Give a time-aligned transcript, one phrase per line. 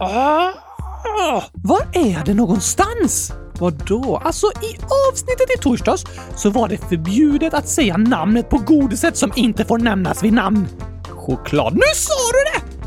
[0.00, 3.32] Ah, var är det någonstans?
[3.58, 4.20] Vadå?
[4.24, 4.78] Alltså i
[5.10, 6.04] avsnittet i torsdags
[6.36, 10.68] så var det förbjudet att säga namnet på godiset som inte får nämnas vid namn.
[11.08, 11.74] Choklad.
[11.74, 12.78] Nu sa du det!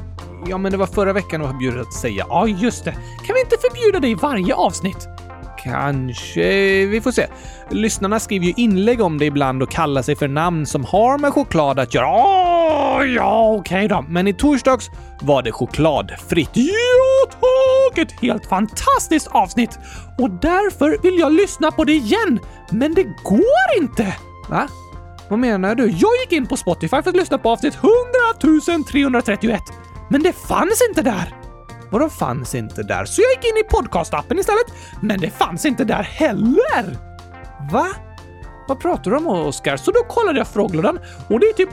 [0.50, 2.26] Ja, men det var förra veckan det var förbjudet att säga.
[2.30, 2.92] Ja, just det.
[3.26, 5.08] Kan vi inte förbjuda det i varje avsnitt?
[5.64, 6.86] Kanske.
[6.86, 7.28] Vi får se.
[7.70, 11.34] Lyssnarna skriver ju inlägg om det ibland och kallar sig för namn som har med
[11.34, 12.08] choklad att göra.
[12.08, 14.06] Oh, ja, okej då.
[14.10, 14.90] Men i torsdags
[15.22, 16.50] var det chokladfritt
[17.32, 17.98] tok!
[17.98, 19.80] Ett helt fantastiskt avsnitt!
[20.18, 22.40] Och därför vill jag lyssna på det igen.
[22.70, 24.16] Men det går inte!
[24.50, 24.68] Va?
[25.30, 25.84] Vad menar du?
[25.84, 27.94] Jag gick in på Spotify för att lyssna på avsnitt 100
[28.92, 29.62] 331.
[30.10, 31.36] Men det fanns inte där!
[31.92, 33.06] Vadå fanns inte där?
[33.06, 36.98] Så jag gick in i podcastappen istället, men det fanns inte där heller!
[37.72, 37.88] Va?
[38.68, 39.78] Vad pratar du om, Oskar?
[39.78, 41.70] Så då kollade jag frågelådan och det är typ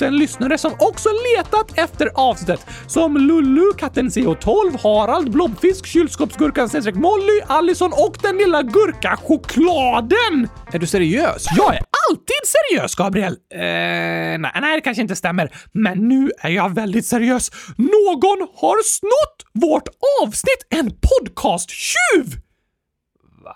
[0.00, 2.66] 100 000 lyssnare som också letat efter avsnittet.
[2.86, 10.48] Som Lulu, katten CO12, Harald, Blobfisk, Kylskåpsgurkan, snedstreck Molly, Allison och den lilla gurkachokladen!
[10.72, 11.46] Är du seriös?
[11.56, 13.36] Jag är alltid seriös, Gabriel!
[13.54, 15.52] Eh, nej, nej, det kanske inte stämmer.
[15.72, 17.50] Men nu är jag väldigt seriös.
[17.76, 19.88] Någon har snott vårt
[20.22, 20.66] avsnitt!
[20.70, 22.42] En podcast-tjuv!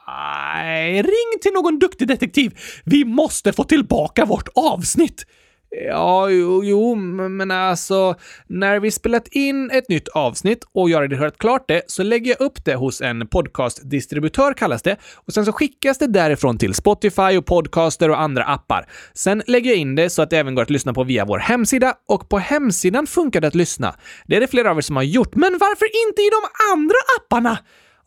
[0.06, 2.58] Nej, ring till någon duktig detektiv.
[2.84, 5.24] Vi måste få tillbaka vårt avsnitt.
[5.70, 8.14] Ja, jo, jo, men alltså,
[8.46, 12.30] när vi spelat in ett nytt avsnitt och jag har redigerat klart det så lägger
[12.30, 16.74] jag upp det hos en podcastdistributör kallas det och sen så skickas det därifrån till
[16.74, 18.88] Spotify och Podcaster och andra appar.
[19.14, 21.38] Sen lägger jag in det så att det även går att lyssna på via vår
[21.38, 23.94] hemsida och på hemsidan funkar det att lyssna.
[24.26, 26.96] Det är det flera av er som har gjort, men varför inte i de andra
[27.18, 27.58] apparna?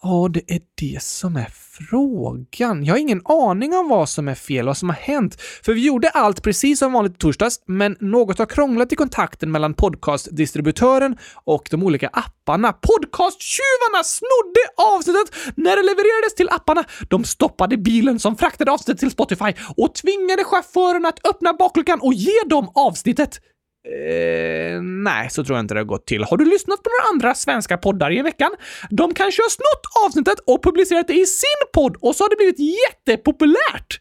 [0.03, 1.47] Ja, det är det som är
[1.89, 2.85] frågan.
[2.85, 5.41] Jag har ingen aning om vad som är fel och vad som har hänt.
[5.41, 9.51] För vi gjorde allt precis som vanligt i torsdags, men något har krånglat i kontakten
[9.51, 12.73] mellan podcastdistributören och de olika apparna.
[12.73, 16.83] Podcasttjuvarna snodde avsnittet när det levererades till apparna.
[17.09, 22.13] De stoppade bilen som fraktade avsnittet till Spotify och tvingade chauffören att öppna bakluckan och
[22.13, 23.39] ge dem avsnittet.
[23.89, 26.23] Eh, nej, så tror jag inte det har gått till.
[26.23, 28.51] Har du lyssnat på några andra svenska poddar i veckan?
[28.89, 32.35] De kanske har snott avsnittet och publicerat det i sin podd och så har det
[32.35, 33.99] blivit jättepopulärt!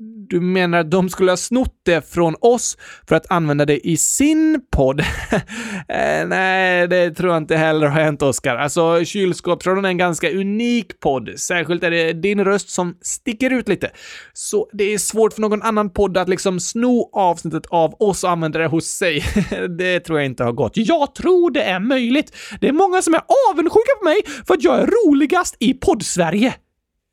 [0.00, 2.78] Du menar att de skulle ha snott det från oss
[3.08, 5.00] för att använda det i sin podd?
[5.88, 8.56] eh, nej, det tror jag inte heller har hänt, Oskar.
[8.56, 11.30] Alltså, Kylskåpsradion är en ganska unik podd.
[11.36, 13.90] Särskilt är det din röst som sticker ut lite.
[14.32, 18.30] Så det är svårt för någon annan podd att liksom sno avsnittet av oss och
[18.30, 19.24] använda det hos sig.
[19.78, 20.72] det tror jag inte har gått.
[20.74, 22.36] Jag tror det är möjligt.
[22.60, 26.54] Det är många som är avundsjuka på mig för att jag är roligast i podd-Sverige.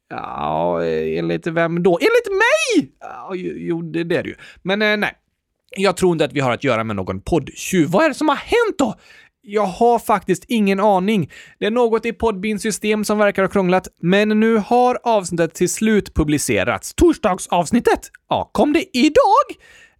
[0.09, 1.99] Ja, eh, enligt vem då?
[2.01, 2.91] Enligt mig!
[2.99, 4.35] Ja, jo, det, det är det ju.
[4.61, 5.13] Men eh, nej.
[5.77, 7.89] Jag tror inte att vi har att göra med någon poddtjuv.
[7.89, 8.95] Vad är det som har hänt då?
[9.41, 11.31] Jag har faktiskt ingen aning.
[11.59, 15.69] Det är något i Podbeans system som verkar ha krånglat, men nu har avsnittet till
[15.69, 16.93] slut publicerats.
[16.93, 18.11] Torsdagsavsnittet?
[18.29, 19.45] Ja, kom det idag?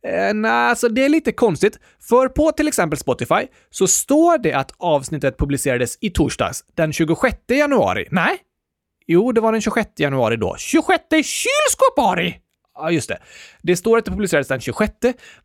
[0.08, 1.80] Eh, nej, alltså det är lite konstigt.
[2.10, 7.38] För på till exempel Spotify så står det att avsnittet publicerades i torsdags, den 26
[7.48, 8.08] januari.
[8.12, 8.38] Nej,
[9.08, 10.56] Jo, det var den 26 januari då.
[10.58, 12.36] 26 kylskåpari!
[12.78, 13.18] Ja, just det.
[13.64, 14.94] Det står att det publicerades den 26,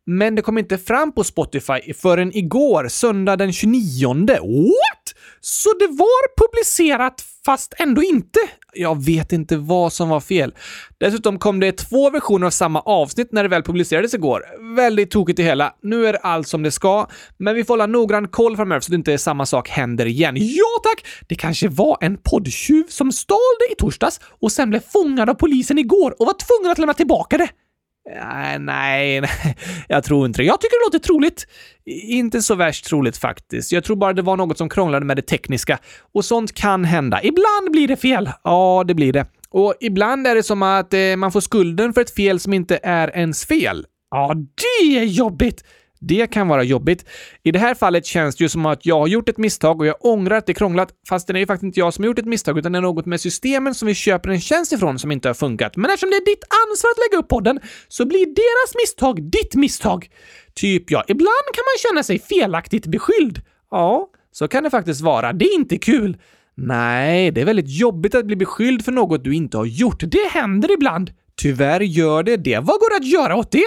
[0.06, 4.09] men det kom inte fram på Spotify förrän igår, söndag den 29.
[4.28, 5.00] What?
[5.41, 8.41] Så det var publicerat fast ändå inte?
[8.72, 10.54] Jag vet inte vad som var fel.
[10.98, 14.44] Dessutom kom det två versioner av samma avsnitt när det väl publicerades igår.
[14.76, 15.75] Väldigt tokigt det hela.
[15.82, 17.06] Nu är allt som det ska,
[17.38, 20.36] men vi får hålla noggrann koll framöver så att inte samma sak händer igen.
[20.38, 21.06] Ja tack!
[21.28, 25.34] Det kanske var en poddtjuv som stal det i torsdags och sen blev fångad av
[25.34, 27.48] polisen igår och var tvungen att lämna tillbaka det.
[28.16, 29.56] Eh, nej, nej,
[29.88, 30.47] jag tror inte det.
[30.47, 31.47] Jag tycker det låter troligt.
[31.87, 33.72] Inte så värst troligt faktiskt.
[33.72, 35.78] Jag tror bara det var något som krånglade med det tekniska.
[36.12, 37.22] Och sånt kan hända.
[37.22, 38.31] Ibland blir det fel.
[38.44, 39.26] Ja, det blir det.
[39.50, 42.81] Och ibland är det som att eh, man får skulden för ett fel som inte
[42.82, 43.87] är ens fel.
[44.10, 45.65] Ja, det är jobbigt!
[46.00, 47.05] Det kan vara jobbigt.
[47.43, 49.87] I det här fallet känns det ju som att jag har gjort ett misstag och
[49.87, 52.19] jag ångrar att det krånglat, fast det är ju faktiskt inte jag som har gjort
[52.19, 55.12] ett misstag, utan det är något med systemen som vi köper en tjänst ifrån som
[55.12, 55.76] inte har funkat.
[55.76, 59.55] Men eftersom det är ditt ansvar att lägga upp podden så blir deras misstag ditt
[59.55, 60.08] misstag.
[60.55, 63.41] Typ ja, ibland kan man känna sig felaktigt beskylld.
[63.70, 65.32] Ja, så kan det faktiskt vara.
[65.32, 66.17] Det är inte kul.
[66.55, 70.00] Nej, det är väldigt jobbigt att bli beskylld för något du inte har gjort.
[70.00, 71.11] Det händer ibland.
[71.37, 72.58] Tyvärr gör det det.
[72.58, 73.64] Vad går det att göra åt det?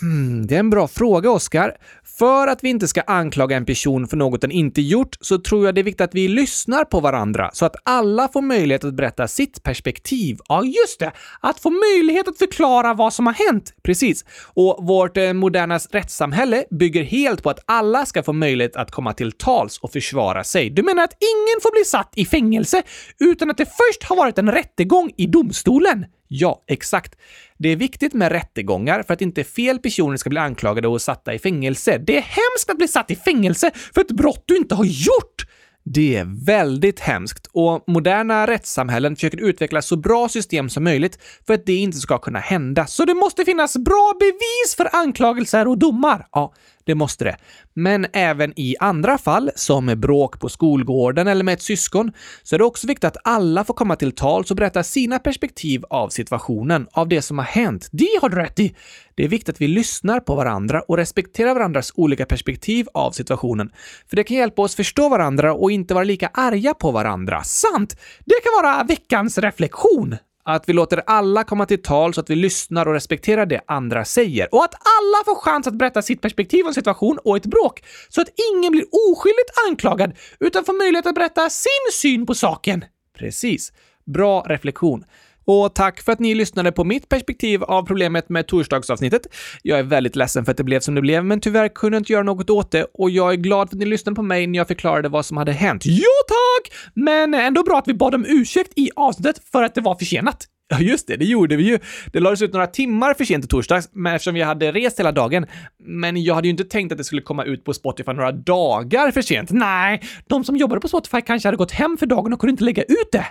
[0.00, 1.76] Hmm, det är en bra fråga, Oskar.
[2.18, 5.66] För att vi inte ska anklaga en person för något den inte gjort så tror
[5.66, 8.94] jag det är viktigt att vi lyssnar på varandra så att alla får möjlighet att
[8.94, 10.38] berätta sitt perspektiv.
[10.48, 11.12] Ja, just det!
[11.40, 13.74] Att få möjlighet att förklara vad som har hänt.
[13.82, 14.24] Precis.
[14.54, 19.12] Och vårt eh, moderna rättssamhälle bygger helt på att alla ska få möjlighet att komma
[19.12, 20.70] till tals och försvara sig.
[20.70, 22.82] Du menar att ingen får bli satt i fängelse
[23.20, 26.06] utan att det först har varit en rättegång i domstolen?
[26.28, 27.14] Ja, exakt.
[27.58, 31.34] Det är viktigt med rättegångar för att inte fel personer ska bli anklagade och satta
[31.34, 31.98] i fängelse.
[31.98, 35.46] Det är hemskt att bli satt i fängelse för ett brott du inte har gjort!
[35.88, 41.54] Det är väldigt hemskt och moderna rättssamhällen försöker utveckla så bra system som möjligt för
[41.54, 42.86] att det inte ska kunna hända.
[42.86, 46.26] Så det måste finnas bra bevis för anklagelser och domar.
[46.32, 46.52] Ja,
[46.84, 47.36] det måste det.
[47.74, 52.12] Men även i andra fall, som bråk på skolgården eller med ett syskon,
[52.42, 55.84] så är det också viktigt att alla får komma till tals och berätta sina perspektiv
[55.90, 57.88] av situationen, av det som har hänt.
[57.92, 58.74] Det har du rätt i!
[59.16, 63.72] Det är viktigt att vi lyssnar på varandra och respekterar varandras olika perspektiv av situationen.
[64.08, 67.42] För det kan hjälpa oss förstå varandra och inte vara lika arga på varandra.
[67.42, 67.96] Sant!
[68.24, 70.16] Det kan vara veckans reflektion.
[70.44, 74.04] Att vi låter alla komma till tal så att vi lyssnar och respekterar det andra
[74.04, 74.54] säger.
[74.54, 77.82] Och att alla får chans att berätta sitt perspektiv om situation och ett bråk.
[78.08, 82.84] Så att ingen blir oskyldigt anklagad utan får möjlighet att berätta sin syn på saken.
[83.18, 83.72] Precis.
[84.04, 85.04] Bra reflektion.
[85.46, 89.26] Och tack för att ni lyssnade på mitt perspektiv av problemet med torsdagsavsnittet.
[89.62, 92.00] Jag är väldigt ledsen för att det blev som det blev, men tyvärr kunde jag
[92.00, 94.46] inte göra något åt det och jag är glad för att ni lyssnade på mig
[94.46, 95.82] när jag förklarade vad som hade hänt.
[95.86, 96.72] Jo tack!
[96.94, 100.46] Men ändå bra att vi bad om ursäkt i avsnittet för att det var försenat.
[100.68, 101.78] Ja, just det, det gjorde vi ju.
[102.12, 105.12] Det lades ut några timmar för sent i torsdags, men eftersom vi hade rest hela
[105.12, 105.46] dagen.
[105.78, 109.10] Men jag hade ju inte tänkt att det skulle komma ut på Spotify några dagar
[109.10, 109.50] för sent.
[109.50, 112.64] Nej, de som jobbade på Spotify kanske hade gått hem för dagen och kunde inte
[112.64, 113.26] lägga ut det.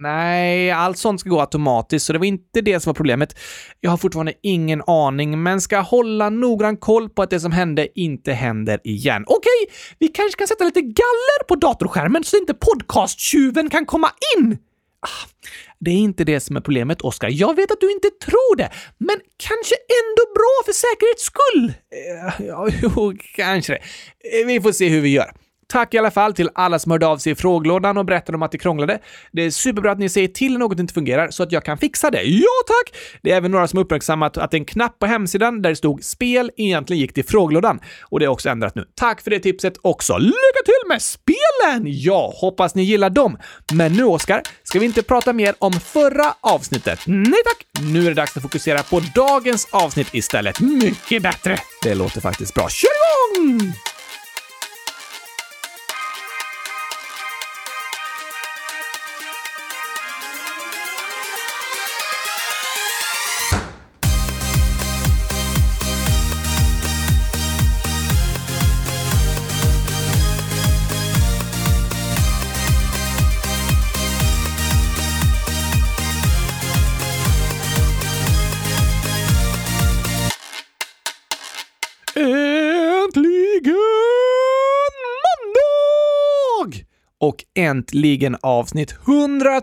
[0.00, 3.38] Nej, allt sånt ska gå automatiskt, så det var inte det som var problemet.
[3.80, 8.00] Jag har fortfarande ingen aning, men ska hålla noggrann koll på att det som hände
[8.00, 9.24] inte händer igen.
[9.26, 14.58] Okej, vi kanske kan sätta lite galler på datorskärmen så inte podcasttjuven kan komma in.
[15.02, 15.28] Ah,
[15.78, 17.28] det är inte det som är problemet, Oskar.
[17.32, 21.72] Jag vet att du inte tror det, men kanske ändå bra för säkerhets skull.
[21.92, 24.44] Eh, ja, jo, kanske det.
[24.44, 25.32] Vi får se hur vi gör.
[25.70, 28.42] Tack i alla fall till alla som hörde av sig i frågelådan och berättade om
[28.42, 28.98] att det krånglade.
[29.32, 31.78] Det är superbra att ni säger till när något inte fungerar så att jag kan
[31.78, 32.22] fixa det.
[32.22, 32.96] Ja, tack!
[33.22, 36.50] Det är även några som uppmärksammat att en knapp på hemsidan där det stod “spel”
[36.56, 37.80] egentligen gick till frågelådan.
[38.02, 38.84] Och det är också ändrat nu.
[38.94, 40.18] Tack för det tipset också.
[40.18, 41.84] Lycka till med spelen!
[41.84, 43.38] Ja, hoppas ni gillar dem.
[43.72, 47.00] Men nu, Oskar, ska vi inte prata mer om förra avsnittet?
[47.06, 47.82] Nej tack!
[47.82, 50.60] Nu är det dags att fokusera på dagens avsnitt istället.
[50.60, 51.58] Mycket bättre!
[51.82, 52.68] Det låter faktiskt bra.
[52.68, 52.88] Kör
[53.36, 53.72] igång!
[87.60, 89.60] Äntligen avsnitt 100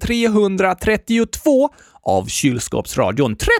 [0.00, 1.70] 332
[2.02, 3.36] av Kylskåpsradion.
[3.36, 3.50] 30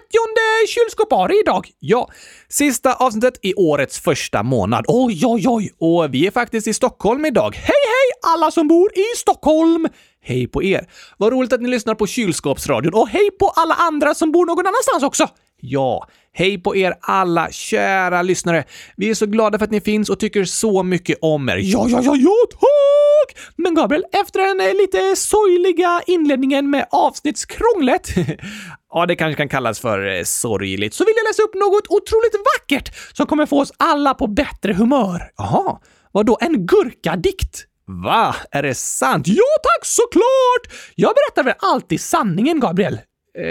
[0.69, 1.69] kylskåpare idag!
[1.79, 2.09] Ja,
[2.49, 4.85] sista avsnittet i årets första månad.
[4.89, 5.71] Oj, oj, oj!
[5.79, 7.55] Och vi är faktiskt i Stockholm idag.
[7.57, 9.89] Hej, hej alla som bor i Stockholm!
[10.23, 10.89] Hej på er!
[11.17, 14.67] Vad roligt att ni lyssnar på Kylskåpsradion och hej på alla andra som bor någon
[14.67, 15.29] annanstans också!
[15.61, 18.65] Ja, hej på er alla kära lyssnare.
[18.97, 21.57] Vi är så glada för att ni finns och tycker så mycket om er.
[21.57, 23.04] Ja, ja, ja, ja, tack!
[23.57, 28.09] Men Gabriel, efter den eh, lite sorgliga inledningen med avsnittskrånglet
[28.93, 32.35] ja, det kanske kan kallas för eh, sorgligt, så vill jag läsa upp något otroligt
[32.55, 35.31] vackert som kommer få oss alla på bättre humör.
[35.37, 35.79] Jaha,
[36.13, 37.65] vad då en gurkadikt?
[37.87, 38.37] Va?
[38.51, 39.29] Är det sant?
[39.29, 40.93] Ja tack, såklart!
[40.95, 42.99] Jag berättar väl alltid sanningen, Gabriel?
[43.39, 43.45] Eh,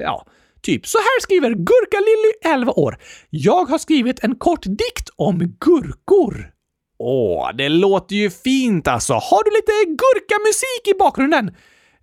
[0.00, 0.26] ja.
[0.62, 2.98] Typ så här skriver Gurka-Lilly, 11 år.
[3.30, 6.50] Jag har skrivit en kort dikt om gurkor.
[6.98, 9.12] Åh, det låter ju fint alltså.
[9.12, 11.50] Har du lite gurkamusik i bakgrunden?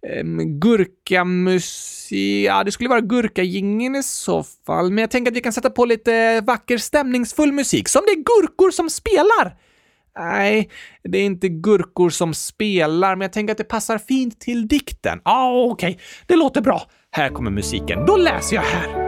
[0.07, 2.45] Ehm, gurkamusik...
[2.47, 5.69] Ja, det skulle vara gurkagingen i så fall, men jag tänker att vi kan sätta
[5.69, 9.57] på lite vacker stämningsfull musik, som det är gurkor som spelar.
[10.19, 10.69] Nej,
[11.03, 15.21] det är inte gurkor som spelar, men jag tänker att det passar fint till dikten.
[15.25, 15.89] Ja, ah, okej.
[15.89, 16.01] Okay.
[16.27, 16.81] Det låter bra.
[17.11, 18.05] Här kommer musiken.
[18.05, 19.04] Då läser jag här.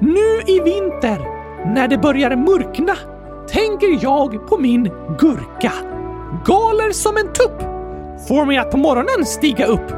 [0.00, 1.18] Nu i vinter,
[1.74, 2.96] när det börjar mörkna,
[3.48, 4.84] tänker jag på min
[5.18, 5.72] gurka.
[6.44, 7.60] Galer som en tupp
[8.28, 9.88] får mig att på morgonen stiga upp.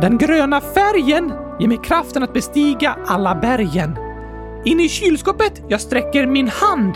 [0.00, 3.98] Den gröna färgen ger mig kraften att bestiga alla bergen.
[4.64, 6.94] In i kylskåpet jag sträcker min hand.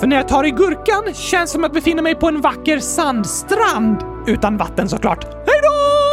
[0.00, 2.78] För när jag tar i gurkan känns det som att befinna mig på en vacker
[2.78, 3.96] sandstrand.
[4.26, 5.24] Utan vatten såklart.
[5.24, 6.09] Hej då!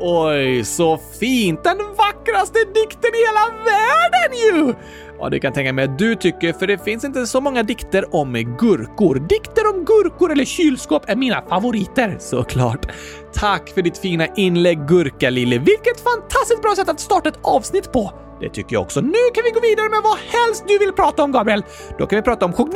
[0.00, 1.64] Oj, så fint!
[1.64, 4.74] Den vackraste dikten i hela världen ju!
[5.18, 8.14] Ja, det kan tänka mig att du tycker, för det finns inte så många dikter
[8.14, 9.14] om gurkor.
[9.28, 12.86] Dikter om gurkor eller kylskåp är mina favoriter, såklart.
[13.34, 15.58] Tack för ditt fina inlägg, Gurka-Lille.
[15.58, 18.12] Vilket fantastiskt bra sätt att starta ett avsnitt på!
[18.40, 19.00] Det tycker jag också.
[19.00, 21.64] Nu kan vi gå vidare med vad helst du vill prata om, Gabriel.
[21.98, 22.68] Då kan vi prata om chok...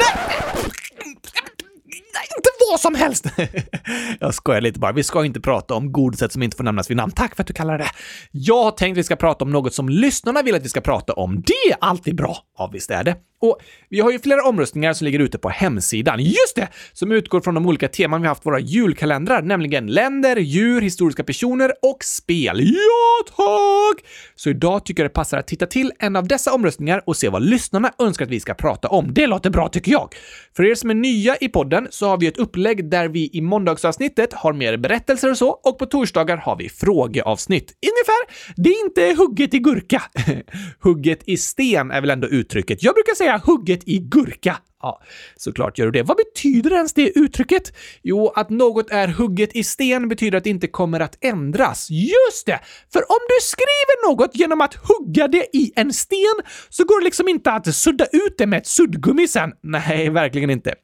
[2.80, 3.26] Vad som helst!
[4.20, 4.92] jag skojar lite bara.
[4.92, 7.12] Vi ska inte prata om godiset som inte får nämnas vid namn.
[7.12, 7.90] Tack för att du kallar det
[8.30, 10.80] Jag har tänkt att vi ska prata om något som lyssnarna vill att vi ska
[10.80, 11.42] prata om.
[11.46, 12.36] Det är alltid bra.
[12.58, 13.16] Ja, visst är det.
[13.40, 16.20] Och vi har ju flera omröstningar som ligger ute på hemsidan.
[16.20, 16.68] Just det!
[16.92, 21.72] Som utgår från de olika teman vi haft våra julkalendrar, nämligen länder, djur, historiska personer
[21.82, 22.60] och spel.
[22.60, 24.06] Ja, tack!
[24.34, 27.28] Så idag tycker jag det passar att titta till en av dessa omröstningar och se
[27.28, 29.14] vad lyssnarna önskar att vi ska prata om.
[29.14, 30.14] Det låter bra tycker jag.
[30.56, 33.40] För er som är nya i podden så har vi ett upplägg där vi i
[33.40, 37.72] måndagsavsnittet har mer berättelser och så, och på torsdagar har vi frågeavsnitt.
[37.82, 38.54] Ungefär.
[38.62, 40.02] Det är inte hugget i gurka.
[40.80, 42.82] hugget i sten är väl ändå uttrycket.
[42.82, 44.56] Jag brukar säga säga hugget i gurka.
[44.82, 45.00] Ja,
[45.36, 46.02] såklart gör du det.
[46.02, 47.76] Vad betyder ens det uttrycket?
[48.02, 51.90] Jo, att något är hugget i sten betyder att det inte kommer att ändras.
[51.90, 52.60] Just det!
[52.92, 57.04] För om du skriver något genom att hugga det i en sten så går det
[57.04, 59.52] liksom inte att sudda ut det med ett suddgummi sen.
[59.62, 60.74] Nej, verkligen inte.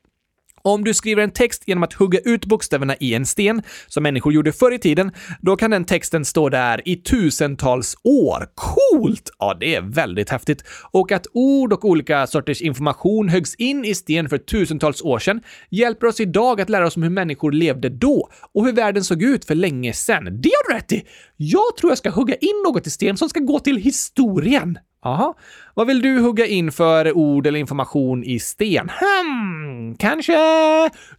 [0.67, 4.33] Om du skriver en text genom att hugga ut bokstäverna i en sten, som människor
[4.33, 8.49] gjorde förr i tiden, då kan den texten stå där i tusentals år.
[8.55, 9.31] Coolt!
[9.39, 10.65] Ja, det är väldigt häftigt.
[10.91, 15.41] Och att ord och olika sorters information höggs in i sten för tusentals år sedan
[15.71, 19.23] hjälper oss idag att lära oss om hur människor levde då och hur världen såg
[19.23, 20.25] ut för länge sedan.
[20.25, 21.05] Det har du rätt i!
[21.37, 24.79] Jag tror jag ska hugga in något i sten som ska gå till historien.
[25.05, 25.35] Aha.
[25.75, 28.88] Vad vill du hugga in för ord eller information i sten?
[28.88, 30.33] Hmm, kanske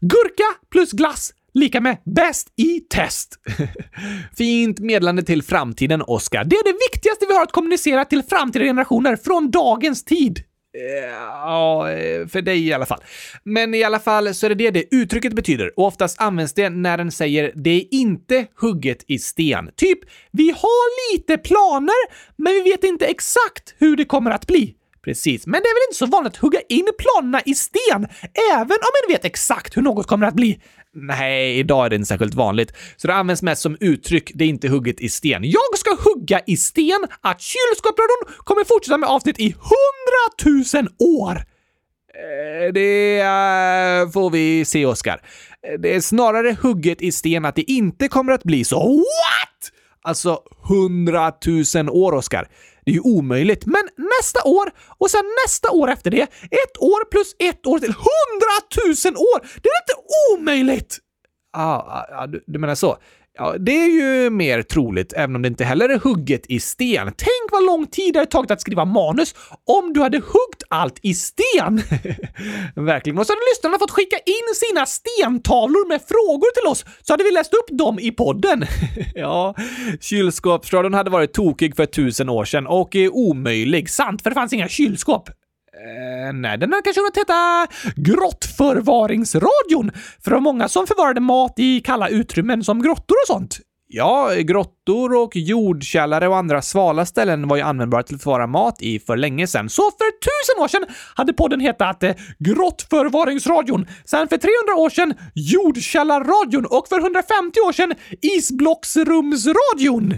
[0.01, 3.39] gurka plus glass lika med bäst i test.
[4.37, 6.43] Fint medlande till framtiden, Oskar.
[6.43, 10.39] Det är det viktigaste vi har att kommunicera till framtida generationer från dagens tid.
[10.75, 13.03] Eh, ja, eh, för dig i alla fall.
[13.43, 16.69] Men i alla fall så är det det det uttrycket betyder och oftast används det
[16.69, 19.69] när den säger “det är inte hugget i sten”.
[19.75, 19.99] Typ
[20.31, 24.73] “vi har lite planer, men vi vet inte exakt hur det kommer att bli”.
[25.07, 28.07] Precis, men det är väl inte så vanligt att hugga in planerna i sten,
[28.53, 30.61] även om man vet exakt hur något kommer att bli.
[30.99, 34.49] Nej, idag är det inte särskilt vanligt, så det används mest som uttryck, det är
[34.49, 35.43] inte hugget i sten.
[35.43, 41.35] Jag ska hugga i sten att kylskåpsradion kommer fortsätta med avsnitt i hundratusen år!
[42.17, 45.21] Eh, det eh, får vi se, Oskar.
[45.67, 48.97] Eh, det är snarare hugget i sten att det inte kommer att bli så.
[48.97, 49.71] What?
[50.01, 50.39] Alltså
[50.69, 52.47] hundratusen år, Oskar.
[52.87, 53.65] Det är ju omöjligt.
[53.65, 56.21] Men nästa år och sen nästa år efter det,
[56.63, 59.39] ett år plus ett år till hundratusen år!
[59.41, 59.95] Det är inte
[60.33, 60.97] omöjligt!
[61.53, 62.97] Ja, ah, ah, du, du menar så.
[63.39, 67.05] Ja, det är ju mer troligt, även om det inte heller är hugget i sten.
[67.17, 70.99] Tänk vad lång tid det hade tagit att skriva manus om du hade huggt allt
[71.01, 71.81] i sten!
[72.75, 73.19] Verkligen.
[73.19, 77.23] Och så hade lyssnarna fått skicka in sina stentavlor med frågor till oss, så hade
[77.23, 78.65] vi läst upp dem i podden.
[79.15, 79.55] ja,
[80.01, 83.89] kylskåpsradion hade varit tokig för tusen år sedan och omöjlig.
[83.89, 85.29] Sant, för det fanns inga kylskåp.
[85.77, 89.91] Eh, nej, den har kanske kunnat heta Grottförvaringsradion,
[90.23, 93.59] för det var många som förvarade mat i kalla utrymmen som grottor och sånt.
[93.89, 98.81] Ja, grottor och jordkällare och andra svala ställen var ju användbara till att förvara mat
[98.81, 99.69] i för länge sedan.
[99.69, 103.87] Så för tusen år sedan hade podden hetat eh, Grottförvaringsradion.
[104.05, 110.13] Sen för 300 år sedan Jordkällarradion och för 150 år sedan Isblocksrumsradion.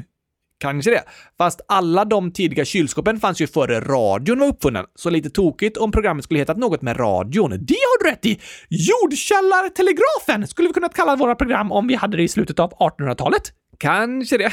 [0.60, 1.04] Kanske det.
[1.38, 5.92] Fast alla de tidiga kylskåpen fanns ju före radion var uppfunnen, så lite tokigt om
[5.92, 7.50] programmet skulle hetat något med radion.
[7.50, 8.40] Det har du rätt i!
[8.70, 13.54] Jordkällartelegrafen skulle vi kunnat kalla våra program om vi hade det i slutet av 1800-talet.
[13.80, 14.52] Kanske det.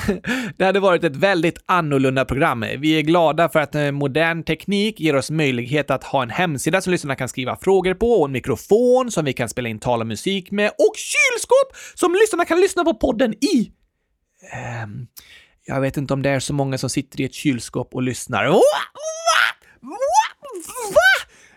[0.57, 2.65] Det hade varit ett väldigt annorlunda program.
[2.79, 6.81] Vi är glada för att eh, modern teknik ger oss möjlighet att ha en hemsida
[6.81, 10.01] som lyssnarna kan skriva frågor på och en mikrofon som vi kan spela in tal
[10.01, 13.73] och musik med och kylskåp som lyssnarna kan lyssna på podden i.
[14.85, 15.07] Um,
[15.67, 18.47] jag vet inte om det är så många som sitter i ett kylskåp och lyssnar.
[18.47, 18.53] Va?
[18.53, 18.61] Va?
[19.83, 19.89] Va?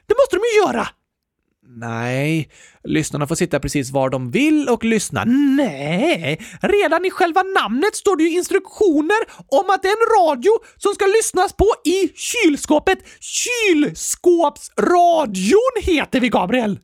[0.06, 0.88] Det måste de ju göra!
[1.72, 2.50] Nej,
[2.84, 5.24] lyssnarna får sitta precis var de vill och lyssna.
[5.58, 10.52] Nej, redan i själva namnet står det ju instruktioner om att det är en radio
[10.78, 13.00] som ska lyssnas på i kylskåpet.
[13.20, 16.80] Kylskåpsradion heter vi, Gabriel!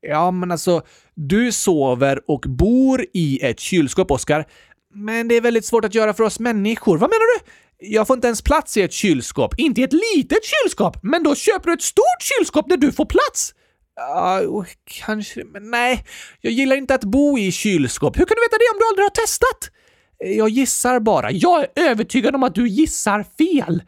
[0.00, 0.82] Ja, men alltså,
[1.14, 4.46] du sover och bor i ett kylskåp, Oskar.
[4.94, 6.98] Men det är väldigt svårt att göra för oss människor.
[6.98, 7.44] Vad menar du?
[7.78, 9.54] Jag får inte ens plats i ett kylskåp.
[9.58, 13.04] Inte i ett litet kylskåp, men då köper du ett stort kylskåp där du får
[13.04, 13.54] plats.
[13.96, 16.04] Ja, uh, kanske, men nej.
[16.40, 18.18] Jag gillar inte att bo i kylskåp.
[18.18, 19.70] Hur kan du veta det om du aldrig har testat?
[20.18, 21.30] Jag gissar bara.
[21.30, 23.82] Jag är övertygad om att du gissar fel.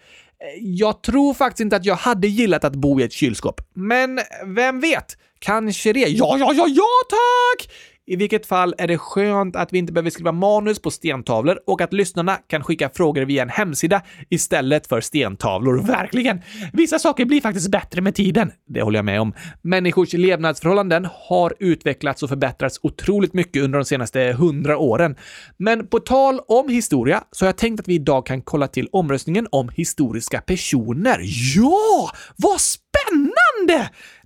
[0.61, 3.61] Jag tror faktiskt inte att jag hade gillat att bo i ett kylskåp.
[3.75, 5.16] Men vem vet?
[5.38, 6.00] Kanske det.
[6.00, 7.70] Ja, ja, ja, ja tack!
[8.06, 11.80] I vilket fall är det skönt att vi inte behöver skriva manus på stentavlor och
[11.80, 15.82] att lyssnarna kan skicka frågor via en hemsida istället för stentavlor.
[15.82, 16.40] Verkligen!
[16.73, 18.52] Vissa saker blir faktiskt bättre med tiden.
[18.68, 19.34] Det håller jag med om.
[19.62, 25.16] Människors levnadsförhållanden har utvecklats och förbättrats otroligt mycket under de senaste hundra åren.
[25.56, 28.88] Men på tal om historia så har jag tänkt att vi idag kan kolla till
[28.92, 31.20] omröstningen om historiska personer.
[31.56, 32.11] Ja!
[32.37, 33.43] Vad spännande!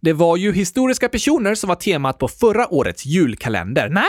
[0.00, 3.88] Det var ju historiska personer som var temat på förra årets julkalender.
[3.88, 4.04] Nej?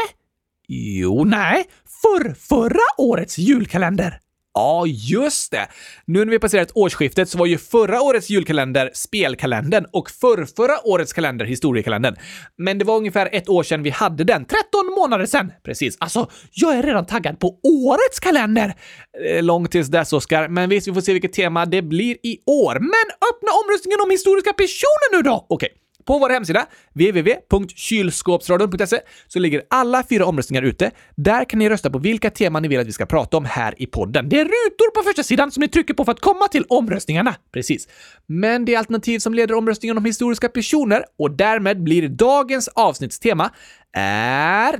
[0.67, 1.65] Jo, nej.
[2.01, 4.19] För förra årets julkalender.
[4.59, 5.67] Ja, just det!
[6.05, 11.13] Nu när vi passerat årsskiftet så var ju förra årets julkalender spelkalendern och förrförra årets
[11.13, 12.15] kalender historiekalendern.
[12.57, 14.45] Men det var ungefär ett år sedan vi hade den.
[14.45, 14.59] 13
[14.97, 15.51] månader sedan!
[15.63, 15.97] Precis.
[15.99, 18.73] Alltså, jag är redan taggad på årets kalender!
[19.25, 20.47] Eh, långt tills dess, Oskar.
[20.47, 22.73] Men visst, vi får se vilket tema det blir i år.
[22.79, 25.45] Men öppna omröstningen om historiska personer nu då!
[25.49, 25.67] Okej.
[25.67, 25.88] Okay.
[26.09, 30.91] På vår hemsida, www.kylskåpsradion.se, så ligger alla fyra omröstningar ute.
[31.15, 33.73] Där kan ni rösta på vilka teman ni vill att vi ska prata om här
[33.77, 34.29] i podden.
[34.29, 37.35] Det är rutor på första sidan som ni trycker på för att komma till omröstningarna.
[37.53, 37.87] Precis.
[38.25, 43.51] Men det alternativ som leder omröstningen om historiska personer och därmed blir dagens avsnittstema
[43.93, 44.77] är...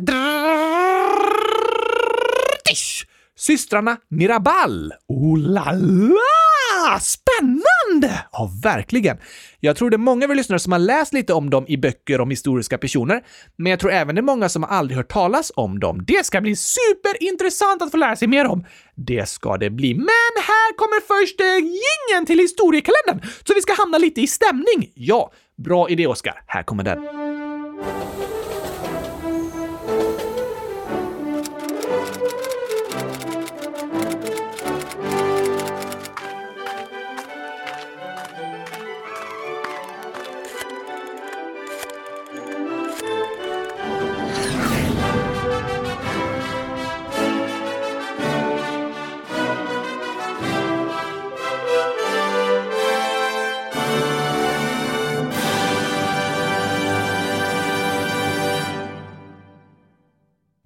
[3.40, 4.94] Systrarna Mirabal.
[5.08, 7.00] Oh la la!
[7.00, 8.26] Spännande!
[8.32, 9.18] Ja, verkligen.
[9.60, 11.78] Jag tror det är många av er lyssnare som har läst lite om dem i
[11.78, 13.22] böcker om historiska personer,
[13.56, 16.06] men jag tror även det är många som aldrig hört talas om dem.
[16.08, 18.66] Det ska bli superintressant att få lära sig mer om.
[18.96, 19.94] Det ska det bli.
[19.94, 24.92] Men här kommer först eh, gingen till historiekalendern, så vi ska hamna lite i stämning.
[24.94, 26.42] Ja, bra idé, Oskar.
[26.48, 27.49] Här kommer den.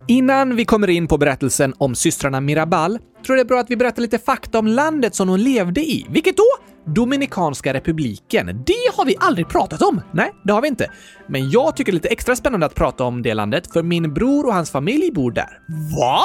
[0.07, 3.71] Innan vi kommer in på berättelsen om systrarna Mirabal tror jag det är bra att
[3.71, 6.05] vi berättar lite fakta om landet som hon levde i.
[6.09, 6.72] Vilket då?
[6.85, 8.45] Dominikanska republiken.
[8.45, 10.01] Det har vi aldrig pratat om!
[10.13, 10.91] Nej, det har vi inte.
[11.27, 14.13] Men jag tycker det är lite extra spännande att prata om det landet, för min
[14.13, 15.59] bror och hans familj bor där.
[15.97, 16.19] Va?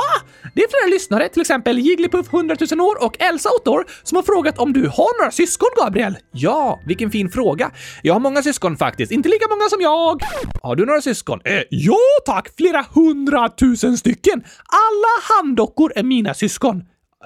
[0.55, 4.17] Det är flera lyssnare, till exempel Jigglypuff 100 000 år och Elsa 8 år, som
[4.17, 6.19] har frågat om du har några syskon, Gabriel?
[6.33, 7.71] Ja, vilken fin fråga.
[8.03, 10.23] Jag har många syskon faktiskt, inte lika många som jag.
[10.63, 11.41] Har du några syskon?
[11.45, 14.45] Eh, ja tack, flera hundratusen stycken.
[14.67, 16.83] Alla handdockor är mina syskon.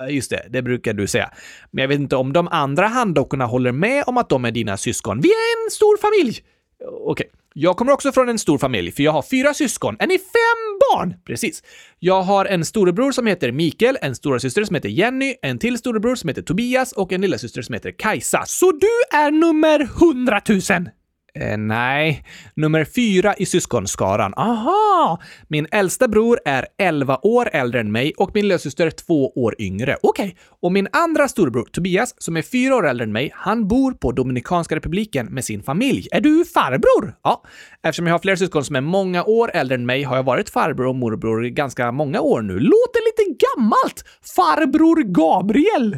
[0.09, 1.31] Just det, det brukar du säga.
[1.71, 4.77] Men jag vet inte om de andra handdockorna håller med om att de är dina
[4.77, 5.21] syskon.
[5.21, 6.41] Vi är en stor familj!
[6.85, 7.27] Okej.
[7.27, 7.27] Okay.
[7.55, 9.97] Jag kommer också från en stor familj, för jag har fyra syskon.
[9.99, 11.15] Är ni fem barn?
[11.27, 11.63] Precis.
[11.99, 16.15] Jag har en storebror som heter Mikael, en storasyster som heter Jenny, en till storebror
[16.15, 18.43] som heter Tobias och en lillasyster som heter Kajsa.
[18.47, 20.89] Så du är nummer hundratusen!
[21.35, 24.35] Eh, nej, nummer fyra i syskonskaran.
[24.37, 25.21] Aha!
[25.49, 29.97] Min äldsta bror är 11 år äldre än mig och min lillasyster två år yngre.
[30.03, 30.25] Okej.
[30.25, 30.37] Okay.
[30.61, 34.13] Och min andra storbror Tobias, som är fyra år äldre än mig, han bor på
[34.13, 36.09] Dominikanska republiken med sin familj.
[36.13, 37.15] Är du farbror?
[37.23, 37.43] Ja.
[37.85, 40.51] Eftersom jag har flera syskon som är många år äldre än mig har jag varit
[40.51, 42.59] farbror och morbror i ganska många år nu.
[42.59, 44.05] Låter lite gammalt!
[44.37, 45.97] Farbror Gabriel!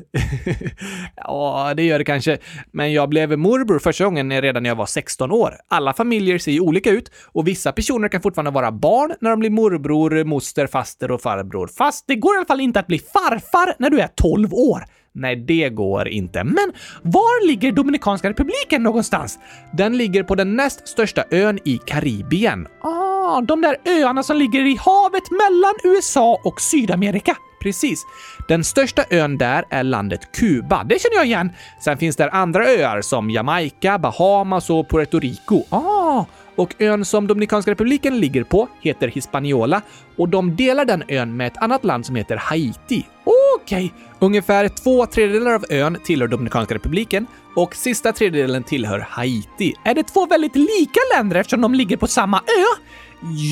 [1.16, 2.38] ja, det gör det kanske.
[2.72, 5.54] Men jag blev morbror första gången redan när jag var 16 år.
[5.68, 9.40] Alla familjer ser ju olika ut och vissa personer kan fortfarande vara barn när de
[9.40, 11.66] blir morbror, moster, faster och farbror.
[11.66, 14.84] Fast det går i alla fall inte att bli farfar när du är 12 år.
[15.16, 16.44] Nej, det går inte.
[16.44, 16.72] Men
[17.02, 19.38] var ligger Dominikanska republiken någonstans?
[19.72, 22.66] Den ligger på den näst största ön i Karibien.
[22.82, 27.36] Ah, de där öarna som ligger i havet mellan USA och Sydamerika.
[27.62, 28.06] Precis.
[28.48, 30.84] Den största ön där är landet Kuba.
[30.84, 31.50] Det känner jag igen.
[31.80, 35.62] Sen finns där andra öar som Jamaica, Bahamas och Puerto Rico.
[35.70, 36.24] Ah,
[36.56, 39.82] och ön som Dominikanska republiken ligger på heter Hispaniola
[40.16, 43.06] och de delar den ön med ett annat land som heter Haiti.
[43.24, 43.90] Okej, okay.
[44.18, 49.74] ungefär två tredjedelar av ön tillhör Dominikanska republiken och sista tredjedelen tillhör Haiti.
[49.84, 52.82] Är det två väldigt lika länder eftersom de ligger på samma ö?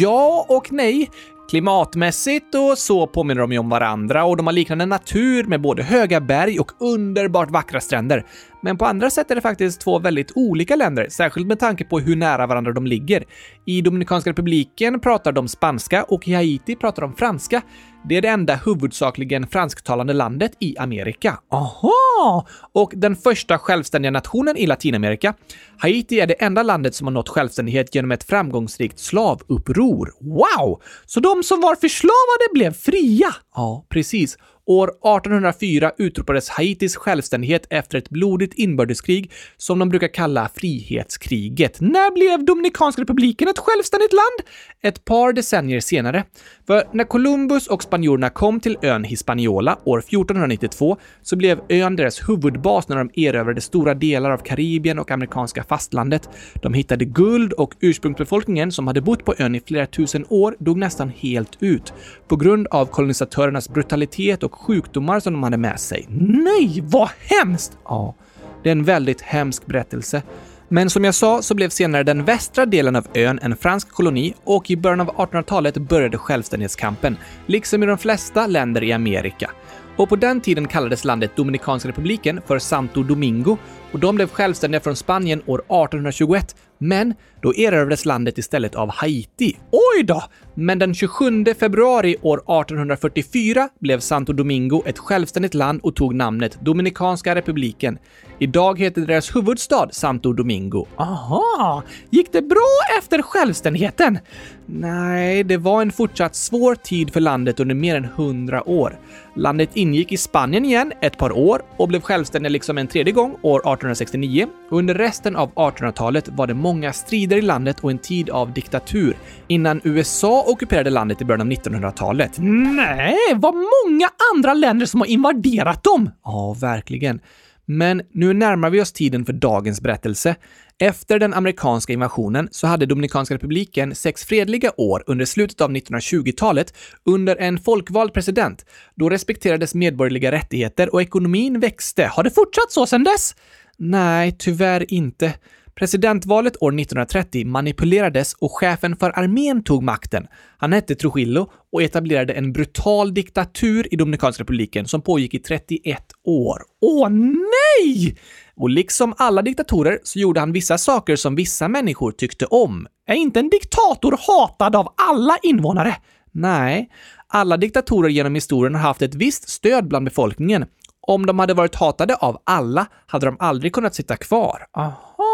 [0.00, 1.10] Ja och nej.
[1.50, 5.82] Klimatmässigt och så påminner de ju om varandra och de har liknande natur med både
[5.82, 8.26] höga berg och underbart vackra stränder.
[8.62, 11.98] Men på andra sätt är det faktiskt två väldigt olika länder, särskilt med tanke på
[11.98, 13.24] hur nära varandra de ligger.
[13.64, 17.62] I Dominikanska republiken pratar de spanska och i Haiti pratar de franska.
[18.04, 21.38] Det är det enda huvudsakligen fransktalande landet i Amerika.
[21.50, 22.46] Aha!
[22.72, 25.34] Och den första självständiga nationen i Latinamerika.
[25.78, 30.14] Haiti är det enda landet som har nått självständighet genom ett framgångsrikt slavuppror.
[30.20, 30.82] Wow!
[31.06, 33.34] Så de som var förslavade blev fria?
[33.54, 34.36] Ja, precis.
[34.66, 41.80] År 1804 utropades Haitis självständighet efter ett blodigt inbördeskrig som de brukar kalla frihetskriget.
[41.80, 44.48] När blev Dominikanska republiken ett självständigt land?
[44.82, 46.24] Ett par decennier senare.
[46.66, 52.28] För när Columbus och spanjorerna kom till ön Hispaniola år 1492 så blev ön deras
[52.28, 56.28] huvudbas när de erövrade stora delar av Karibien och amerikanska fastlandet.
[56.62, 60.78] De hittade guld och ursprungsbefolkningen som hade bott på ön i flera tusen år dog
[60.78, 61.92] nästan helt ut
[62.28, 66.06] på grund av kolonisatörernas brutalitet och och sjukdomar som de hade med sig.
[66.18, 67.78] Nej, vad hemskt!
[67.84, 68.14] Ja,
[68.62, 70.22] det är en väldigt hemsk berättelse.
[70.68, 74.34] Men som jag sa så blev senare den västra delen av ön en fransk koloni
[74.44, 79.50] och i början av 1800-talet började självständighetskampen, liksom i de flesta länder i Amerika.
[79.96, 83.56] Och på den tiden kallades landet Dominikanska republiken för Santo Domingo
[83.92, 89.56] och de blev självständiga från Spanien år 1821 men då erövrades landet istället av Haiti.
[89.70, 90.22] Oj då!
[90.54, 96.58] Men den 27 februari år 1844 blev Santo Domingo ett självständigt land och tog namnet
[96.60, 97.98] Dominikanska republiken.
[98.38, 100.86] Idag heter deras huvudstad Santo Domingo.
[100.96, 101.82] Aha!
[102.10, 104.18] Gick det bra efter självständigheten?
[104.66, 108.98] Nej, det var en fortsatt svår tid för landet under mer än hundra år.
[109.36, 113.30] Landet ingick i Spanien igen ett par år och blev självständigt liksom en tredje gång
[113.42, 117.98] år 1869 och under resten av 1800-talet var det många strider i landet och en
[117.98, 119.16] tid av diktatur
[119.48, 122.32] innan USA ockuperade landet i början av 1900-talet.
[122.38, 126.10] Nej, vad många andra länder som har invaderat dem!
[126.24, 127.20] Ja, verkligen.
[127.64, 130.36] Men nu närmar vi oss tiden för dagens berättelse.
[130.78, 136.74] Efter den amerikanska invasionen så hade Dominikanska republiken sex fredliga år under slutet av 1920-talet
[137.04, 138.66] under en folkvald president.
[138.94, 142.06] Då respekterades medborgerliga rättigheter och ekonomin växte.
[142.06, 143.34] Har det fortsatt så sedan dess?
[143.76, 145.34] Nej, tyvärr inte.
[145.74, 150.26] Presidentvalet år 1930 manipulerades och chefen för armén tog makten.
[150.58, 155.98] Han hette Trujillo och etablerade en brutal diktatur i Dominikanska republiken som pågick i 31
[156.24, 156.62] år.
[156.80, 158.16] Åh nej!
[158.56, 162.86] Och liksom alla diktatorer så gjorde han vissa saker som vissa människor tyckte om.
[163.06, 165.96] Är inte en diktator hatad av alla invånare?
[166.32, 166.90] Nej,
[167.28, 170.64] alla diktatorer genom historien har haft ett visst stöd bland befolkningen.
[171.06, 174.66] Om de hade varit hatade av alla hade de aldrig kunnat sitta kvar.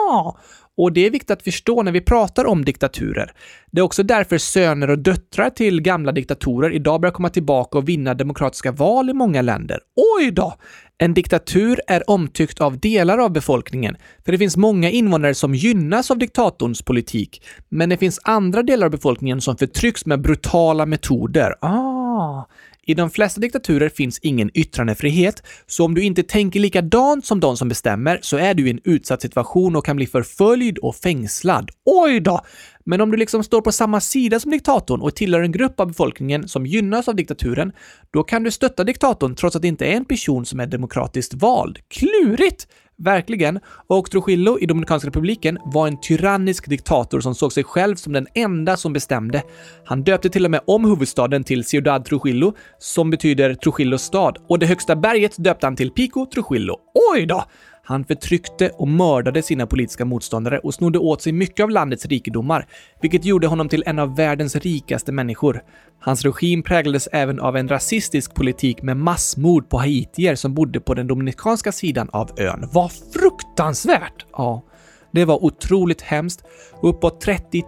[0.09, 0.38] Ja,
[0.77, 3.33] Och det är viktigt att förstå när vi pratar om diktaturer.
[3.71, 7.88] Det är också därför söner och döttrar till gamla diktatorer idag börjar komma tillbaka och
[7.88, 9.79] vinna demokratiska val i många länder.
[10.18, 10.55] Oj då!
[10.99, 16.11] En diktatur är omtyckt av delar av befolkningen, för det finns många invånare som gynnas
[16.11, 21.55] av diktatorns politik, men det finns andra delar av befolkningen som förtrycks med brutala metoder.
[21.61, 22.44] Ah,
[22.88, 27.57] i de flesta diktaturer finns ingen yttrandefrihet, så om du inte tänker likadant som de
[27.57, 31.70] som bestämmer så är du i en utsatt situation och kan bli förföljd och fängslad.
[31.85, 32.40] Oj då!
[32.85, 35.87] Men om du liksom står på samma sida som diktatorn och tillhör en grupp av
[35.87, 37.72] befolkningen som gynnas av diktaturen,
[38.11, 41.35] då kan du stötta diktatorn trots att det inte är en person som är demokratiskt
[41.35, 41.79] vald.
[41.88, 42.66] Klurigt!
[43.02, 43.61] Verkligen.
[43.87, 48.26] Och Trujillo i Dominikanska republiken var en tyrannisk diktator som såg sig själv som den
[48.34, 49.42] enda som bestämde.
[49.84, 54.58] Han döpte till och med om huvudstaden till Ciudad Trujillo, som betyder Trujillos stad, och
[54.58, 56.76] det högsta berget döpte han till Pico Trujillo.
[57.12, 57.44] Oj då!
[57.88, 62.66] Han förtryckte och mördade sina politiska motståndare och snodde åt sig mycket av landets rikedomar,
[63.01, 65.62] vilket gjorde honom till en av världens rikaste människor.
[66.01, 70.94] Hans regim präglades även av en rasistisk politik med massmord på haitier som bodde på
[70.94, 72.68] den dominikanska sidan av ön.
[72.72, 74.27] Vad fruktansvärt!
[74.33, 74.64] Ja.
[75.12, 76.42] Det var otroligt hemskt.
[76.83, 77.64] Uppåt 30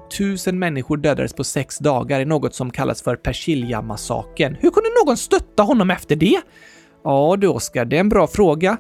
[0.47, 4.57] 000 människor dödades på sex dagar i något som kallas för Persilja-massakern.
[4.61, 6.41] Hur kunde någon stötta honom efter det?
[7.05, 8.77] Ja du Oskar, det är en bra fråga.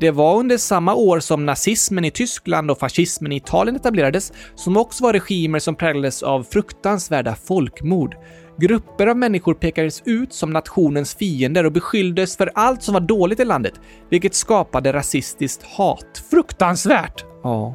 [0.00, 4.76] Det var under samma år som nazismen i Tyskland och fascismen i Italien etablerades, som
[4.76, 8.16] också var regimer som präglades av fruktansvärda folkmord.
[8.58, 13.40] Grupper av människor pekades ut som nationens fiender och beskylldes för allt som var dåligt
[13.40, 13.74] i landet,
[14.10, 16.24] vilket skapade rasistiskt hat.
[16.30, 17.24] Fruktansvärt!
[17.42, 17.74] Ja.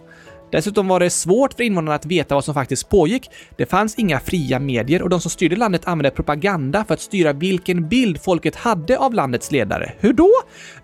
[0.54, 3.30] Dessutom var det svårt för invånarna att veta vad som faktiskt pågick.
[3.58, 7.34] Det fanns inga fria medier och de som styrde landet använde propaganda för att styra
[7.34, 9.94] vilken bild folket hade av landets ledare.
[10.00, 10.30] Hur då?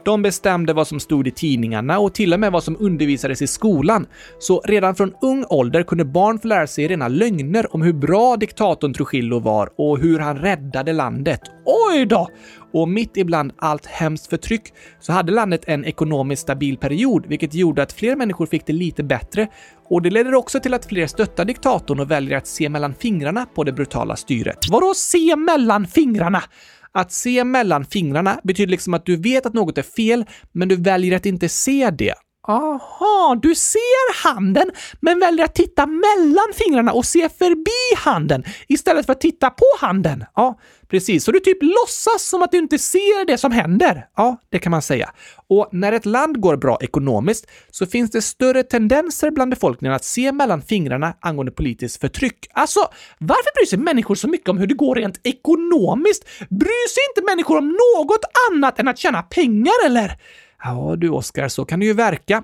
[0.06, 3.48] De bestämde vad som stod i tidningarna och till och med vad som undervisades i
[3.48, 4.06] skolan.
[4.40, 8.38] Så redan från ung ålder kunde barn få lära sig rena lögner om hur bra
[8.38, 11.42] diktatorn Trujillo var och hur han räddade landet.
[11.70, 12.30] Oj då!
[12.74, 17.84] Och mitt ibland allt hemskt förtryck så hade landet en ekonomiskt stabil period, vilket gjorde
[17.84, 19.48] att fler människor fick det lite bättre.
[19.90, 23.46] Och det leder också till att fler stöttar diktatorn och väljer att se mellan fingrarna
[23.46, 24.58] på det brutala styret.
[24.70, 26.44] Vadå se mellan fingrarna?
[26.92, 30.76] Att se mellan fingrarna betyder liksom att du vet att något är fel, men du
[30.76, 32.14] väljer att inte se det.
[32.50, 39.06] Aha, du ser handen men väljer att titta mellan fingrarna och se förbi handen istället
[39.06, 40.26] för att titta på handen.
[40.36, 41.24] Ja, precis.
[41.24, 44.08] Så du typ låtsas som att du inte ser det som händer.
[44.16, 45.10] Ja, det kan man säga.
[45.48, 50.06] Och när ett land går bra ekonomiskt så finns det större tendenser bland befolkningen att
[50.06, 52.48] se mellan fingrarna angående politiskt förtryck.
[52.54, 52.80] Alltså,
[53.18, 56.24] varför bryr sig människor så mycket om hur det går rent ekonomiskt?
[56.50, 60.18] Bryr sig inte människor om något annat än att tjäna pengar, eller?
[60.64, 62.44] Ja du Oskar, så kan det ju verka.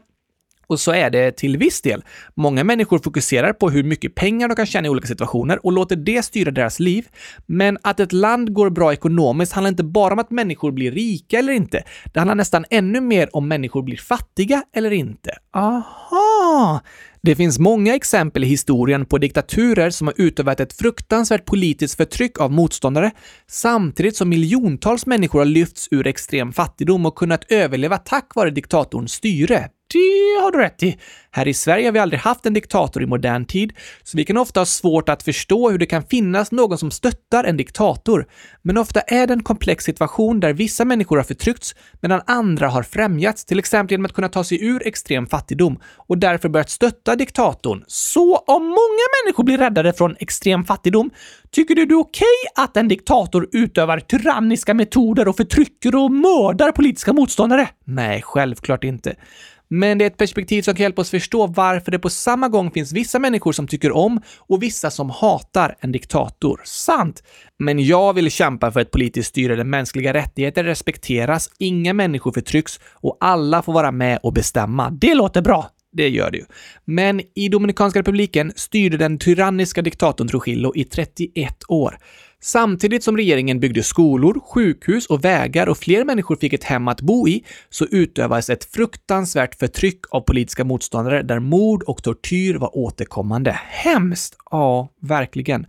[0.67, 2.03] Och så är det till viss del.
[2.33, 5.95] Många människor fokuserar på hur mycket pengar de kan tjäna i olika situationer och låter
[5.95, 7.07] det styra deras liv.
[7.45, 11.39] Men att ett land går bra ekonomiskt handlar inte bara om att människor blir rika
[11.39, 11.83] eller inte.
[12.13, 15.31] Det handlar nästan ännu mer om människor blir fattiga eller inte.
[15.53, 16.34] Aha!
[17.21, 22.39] Det finns många exempel i historien på diktaturer som har utövat ett fruktansvärt politiskt förtryck
[22.39, 23.11] av motståndare,
[23.47, 29.11] samtidigt som miljontals människor har lyfts ur extrem fattigdom och kunnat överleva tack vare diktatorns
[29.11, 29.69] styre.
[29.93, 30.97] Det har du rätt i.
[31.31, 34.37] Här i Sverige har vi aldrig haft en diktator i modern tid, så vi kan
[34.37, 38.27] ofta ha svårt att förstå hur det kan finnas någon som stöttar en diktator.
[38.61, 42.83] Men ofta är det en komplex situation där vissa människor har förtryckts medan andra har
[42.83, 47.15] främjats, till exempel genom att kunna ta sig ur extrem fattigdom och därför börjat stötta
[47.15, 47.83] diktatorn.
[47.87, 51.09] Så om många människor blir räddade från extrem fattigdom,
[51.51, 56.11] tycker du det är okej okay att en diktator utövar tyranniska metoder och förtrycker och
[56.11, 57.69] mördar politiska motståndare?
[57.85, 59.15] Nej, självklart inte.
[59.69, 62.71] Men det är ett perspektiv som kan hjälpa oss förstå varför det på samma gång
[62.71, 66.61] finns vissa människor som tycker om och vissa som hatar en diktator.
[66.63, 67.23] Sant!
[67.59, 72.79] Men jag vill kämpa för ett politiskt styre där mänskliga rättigheter respekteras, inga människor förtrycks
[72.93, 74.89] och alla får vara med och bestämma.
[74.89, 75.69] Det låter bra!
[75.95, 76.45] Det gör det ju.
[76.85, 81.97] Men i Dominikanska republiken styrde den tyranniska diktatorn Trujillo i 31 år.
[82.41, 87.01] Samtidigt som regeringen byggde skolor, sjukhus och vägar och fler människor fick ett hem att
[87.01, 92.77] bo i, så utövades ett fruktansvärt förtryck av politiska motståndare där mord och tortyr var
[92.77, 93.51] återkommande.
[93.69, 94.37] Hemskt!
[94.51, 95.65] Ja, verkligen.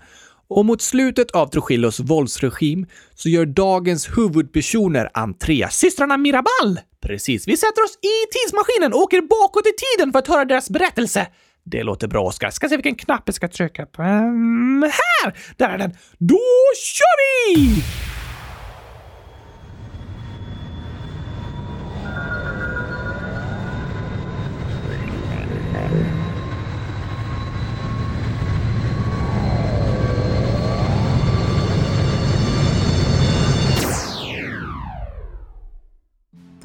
[0.48, 5.66] Och mot slutet av Trujillos våldsregim så gör dagens huvudpersoner entré.
[5.70, 6.80] Systrarna Mirabal!
[7.02, 10.70] Precis, vi sätter oss i tidsmaskinen och åker bakåt i tiden för att höra deras
[10.70, 11.26] berättelse.
[11.64, 12.50] Det låter bra, Oskar.
[12.50, 14.02] Ska se vilken knapp jag ska trycka på.
[14.02, 15.38] Um, här!
[15.56, 15.90] Där är den!
[16.18, 16.40] Då
[16.82, 17.82] kör vi!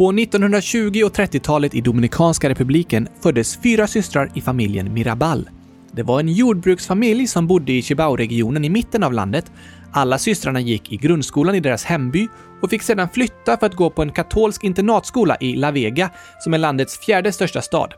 [0.01, 5.49] På 1920 och 30-talet i Dominikanska republiken föddes fyra systrar i familjen Mirabal.
[5.91, 9.51] Det var en jordbruksfamilj som bodde i Chibao-regionen i mitten av landet.
[9.91, 12.27] Alla systrarna gick i grundskolan i deras hemby
[12.61, 16.09] och fick sedan flytta för att gå på en katolsk internatskola i La Vega,
[16.39, 17.93] som är landets fjärde största stad.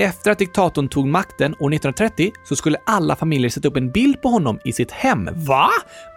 [0.00, 4.22] Efter att diktatorn tog makten år 1930 så skulle alla familjer sätta upp en bild
[4.22, 5.28] på honom i sitt hem.
[5.34, 5.68] Va?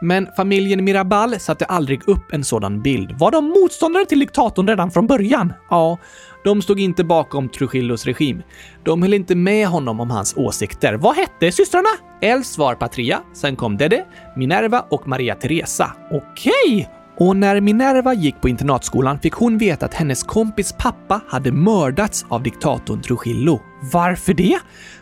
[0.01, 3.11] Men familjen Mirabal satte aldrig upp en sådan bild.
[3.19, 5.53] Var de motståndare till diktatorn redan från början?
[5.69, 5.97] Ja,
[6.43, 8.43] de stod inte bakom Trujillos regim.
[8.83, 10.93] De höll inte med honom om hans åsikter.
[10.93, 11.89] Vad hette systrarna?
[12.21, 14.05] Els var Patria, sen kom Dede,
[14.37, 15.91] Minerva och Maria Teresa.
[16.11, 16.51] Okej!
[16.65, 16.85] Okay.
[17.17, 22.25] Och när Minerva gick på internatskolan fick hon veta att hennes kompis pappa hade mördats
[22.29, 23.61] av diktatorn Trujillo.
[23.81, 24.59] Varför det?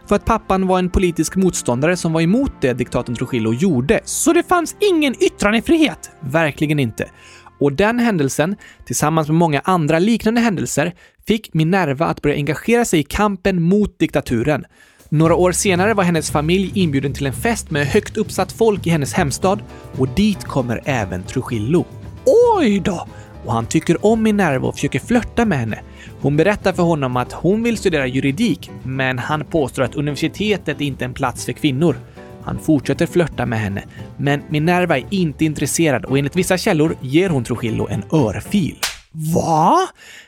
[0.08, 4.00] För att pappan var en politisk motståndare som var emot det diktatorn Trujillo gjorde.
[4.04, 6.12] Så det fanns ingen yttrandefrihet?
[6.20, 7.10] Verkligen inte.
[7.60, 10.94] Och den händelsen, tillsammans med många andra liknande händelser,
[11.28, 14.66] fick Minerva att börja engagera sig i kampen mot diktaturen.
[15.10, 18.90] Några år senare var hennes familj inbjuden till en fest med högt uppsatt folk i
[18.90, 19.64] hennes hemstad
[19.98, 21.86] och dit kommer även Trujillo.
[22.56, 23.08] Oj då!
[23.46, 25.80] Och han tycker om Minerva och försöker flörta med henne.
[26.22, 31.04] Hon berättar för honom att hon vill studera juridik, men han påstår att universitetet inte
[31.04, 31.96] är en plats för kvinnor.
[32.44, 33.84] Han fortsätter flörta med henne,
[34.18, 38.76] men Minerva är inte intresserad och enligt vissa källor ger hon Trujillo en örfil.
[39.12, 39.78] Va?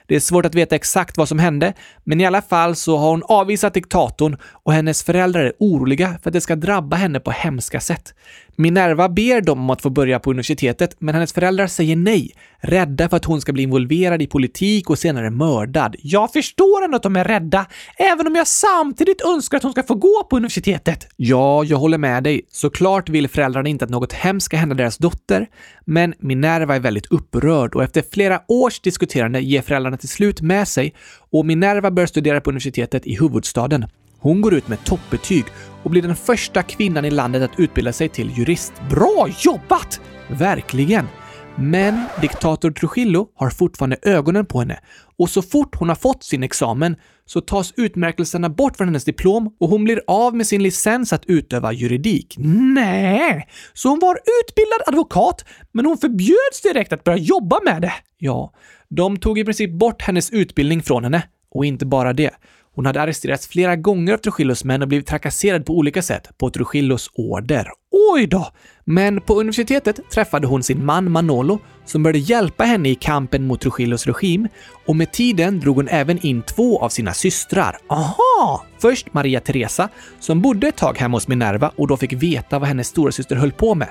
[0.08, 1.74] Det är svårt att veta exakt vad som hände,
[2.04, 6.30] men i alla fall så har hon avvisat diktatorn och hennes föräldrar är oroliga för
[6.30, 8.14] att det ska drabba henne på hemska sätt.
[8.62, 13.10] Minerva ber dem om att få börja på universitetet, men hennes föräldrar säger nej, rädda
[13.10, 15.96] för att hon ska bli involverad i politik och senare mördad.
[16.00, 17.66] Jag förstår ändå att de är rädda,
[17.98, 21.08] även om jag samtidigt önskar att hon ska få gå på universitetet.
[21.16, 22.42] Ja, jag håller med dig.
[22.50, 25.48] Såklart vill föräldrarna inte att något hemskt ska hända deras dotter,
[25.86, 30.68] men Minerva är väldigt upprörd och efter flera års diskuterande ger föräldrarna till slut med
[30.68, 30.94] sig
[31.32, 33.86] och Minerva börjar studera på universitetet i huvudstaden.
[34.22, 35.46] Hon går ut med toppbetyg
[35.84, 38.74] och blir den första kvinnan i landet att utbilda sig till jurist.
[38.90, 40.02] Bra jobbat!
[40.30, 41.08] Verkligen!
[41.56, 44.80] Men diktator Trujillo har fortfarande ögonen på henne
[45.18, 49.56] och så fort hon har fått sin examen så tas utmärkelserna bort från hennes diplom
[49.60, 52.36] och hon blir av med sin licens att utöva juridik.
[52.74, 57.94] Nej, så hon var utbildad advokat, men hon förbjöds direkt att börja jobba med det.
[58.18, 58.54] Ja,
[58.90, 61.24] de tog i princip bort hennes utbildning från henne.
[61.54, 62.32] Och inte bara det.
[62.76, 66.50] Hon hade arresterats flera gånger av Trujillos män och blivit trakasserad på olika sätt på
[66.50, 67.68] Trujillos order.
[68.14, 68.52] Oj då!
[68.86, 73.62] Men på universitetet träffade hon sin man Manolo som började hjälpa henne i kampen mot
[73.62, 74.48] Trujillos regim
[74.86, 77.78] och med tiden drog hon även in två av sina systrar.
[77.90, 78.31] Aha!
[78.80, 82.68] Först Maria Teresa, som bodde ett tag hemma hos Minerva och då fick veta vad
[82.68, 83.88] hennes stora syster höll på med.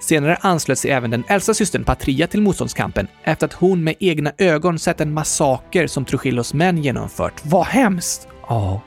[0.00, 4.32] Senare anslöt sig även den äldsta systern Patria till motståndskampen efter att hon med egna
[4.38, 7.40] ögon sett en massaker som Trujillos män genomfört.
[7.42, 8.28] Vad hemskt!
[8.48, 8.80] Ja.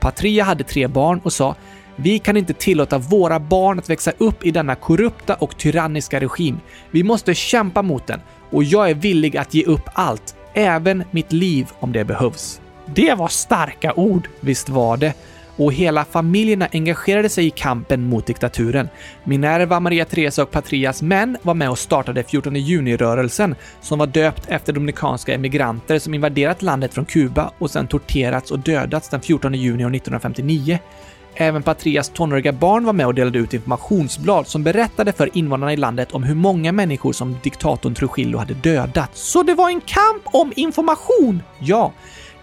[0.00, 1.56] Patria hade tre barn och sa
[1.96, 6.60] vi kan inte tillåta våra barn att växa upp i denna korrupta och tyranniska regim.
[6.90, 11.32] Vi måste kämpa mot den och jag är villig att ge upp allt, även mitt
[11.32, 12.60] liv om det behövs.
[12.94, 15.14] Det var starka ord, visst var det
[15.58, 18.88] och hela familjerna engagerade sig i kampen mot diktaturen.
[19.24, 24.48] Minerva, Maria Teresa och Patrias män var med och startade 14 juni-rörelsen som var döpt
[24.48, 29.54] efter dominikanska emigranter som invaderat landet från Kuba och sedan torterats och dödats den 14
[29.54, 30.78] juni 1959.
[31.34, 35.76] Även Patrias tonåriga barn var med och delade ut informationsblad som berättade för invånarna i
[35.76, 39.16] landet om hur många människor som diktatorn Trujillo hade dödat.
[39.16, 41.42] Så det var en kamp om information?
[41.58, 41.92] Ja.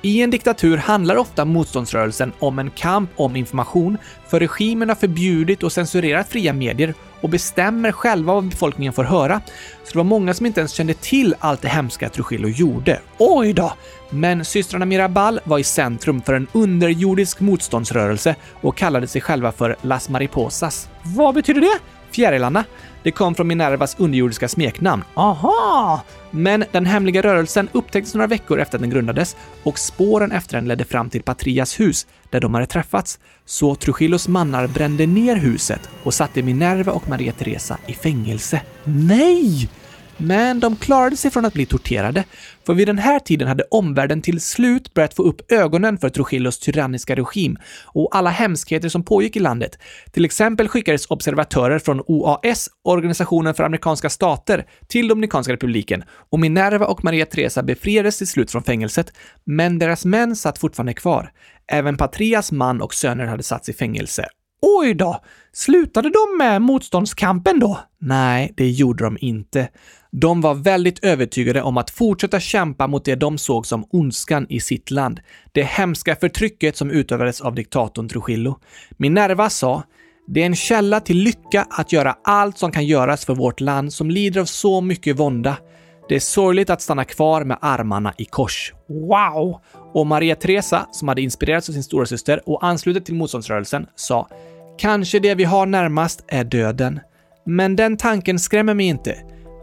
[0.06, 5.64] I en diktatur handlar ofta motståndsrörelsen om en kamp om information, för regimen har förbjudit
[5.64, 9.42] och censurerat fria medier och bestämmer själva vad befolkningen får höra.
[9.84, 13.00] Så det var många som inte ens kände till allt det hemska Trujillo gjorde.
[13.18, 13.74] Oj då!
[14.10, 19.76] Men systrarna Mirabal var i centrum för en underjordisk motståndsrörelse och kallade sig själva för
[19.82, 20.90] Las Mariposas.
[21.04, 21.80] Vad betyder det?
[22.12, 22.64] Fjärilarna.
[23.06, 25.04] Det kom från Minervas underjordiska smeknamn.
[25.14, 26.02] Aha!
[26.32, 30.68] Men den hemliga rörelsen upptäcktes några veckor efter att den grundades och spåren efter den
[30.68, 33.20] ledde fram till Patrias hus, där de hade träffats.
[33.46, 38.62] Så Trujillos mannar brände ner huset och satte Minerva och Maria Teresa i fängelse.
[38.84, 39.70] Nej!
[40.18, 42.24] Men de klarade sig från att bli torterade,
[42.66, 46.60] för vid den här tiden hade omvärlden till slut börjat få upp ögonen för Trujillos
[46.60, 49.80] tyranniska regim och alla hemskheter som pågick i landet.
[50.12, 56.86] Till exempel skickades observatörer från OAS, Organisationen för amerikanska stater, till Dominikanska republiken och Minerva
[56.86, 61.32] och Maria Teresa befriades till slut från fängelset, men deras män satt fortfarande kvar.
[61.68, 64.26] Även Patrias man och söner hade satts i fängelse.
[64.62, 65.22] Oj då!
[65.54, 67.80] Slutade de med motståndskampen då?
[68.00, 69.70] Nej, det gjorde de inte.
[70.12, 74.60] De var väldigt övertygade om att fortsätta kämpa mot det de såg som ondskan i
[74.60, 75.20] sitt land.
[75.52, 78.60] Det hemska förtrycket som utövades av diktatorn Trujillo.
[78.98, 79.84] Minerva sa
[80.28, 83.94] det är en källa till lycka att göra allt som kan göras för vårt land
[83.94, 85.58] som lider av så mycket vånda.
[86.10, 88.74] Det är sorgligt att stanna kvar med armarna i kors.
[88.88, 89.62] Wow!
[89.94, 94.28] Och Maria Teresa, som hade inspirerats av sin storasyster och anslutit till motståndsrörelsen, sa
[94.78, 97.00] “Kanske det vi har närmast är döden.
[97.46, 99.18] Men den tanken skrämmer mig inte.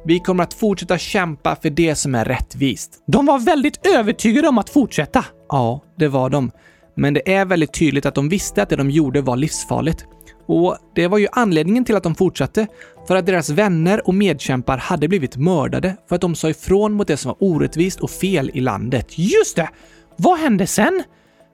[0.05, 2.93] Vi kommer att fortsätta kämpa för det som är rättvist.
[3.07, 5.25] De var väldigt övertygade om att fortsätta.
[5.49, 6.51] Ja, det var de.
[6.97, 10.07] Men det är väldigt tydligt att de visste att det de gjorde var livsfarligt.
[10.47, 12.67] Och det var ju anledningen till att de fortsatte.
[13.09, 17.09] För att deras vänner och medkämpar hade blivit mördade för att de sa ifrån mot
[17.09, 19.19] det som var orättvist och fel i landet.
[19.19, 19.69] Just det!
[20.17, 21.03] Vad hände sen?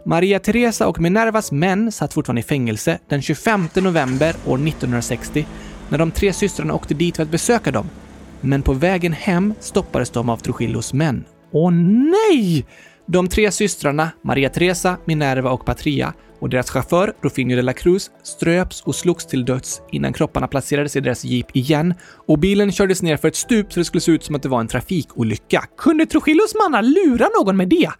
[0.07, 5.47] Maria Teresa och Minervas män satt fortfarande i fängelse den 25 november år 1960
[5.89, 7.87] när de tre systrarna åkte dit för att besöka dem
[8.41, 11.25] men på vägen hem stoppades de av Trujillos män.
[11.53, 12.67] Åh nej!
[13.07, 18.11] De tre systrarna, Maria Teresa, Minerva och Patria, och deras chaufför, Rufinho de la Cruz,
[18.23, 21.95] ströps och slogs till döds innan kropparna placerades i deras jeep igen
[22.27, 24.49] och bilen kördes ner för ett stup så det skulle se ut som att det
[24.49, 25.65] var en trafikolycka.
[25.77, 27.91] Kunde Trujillos mannar lura någon med det?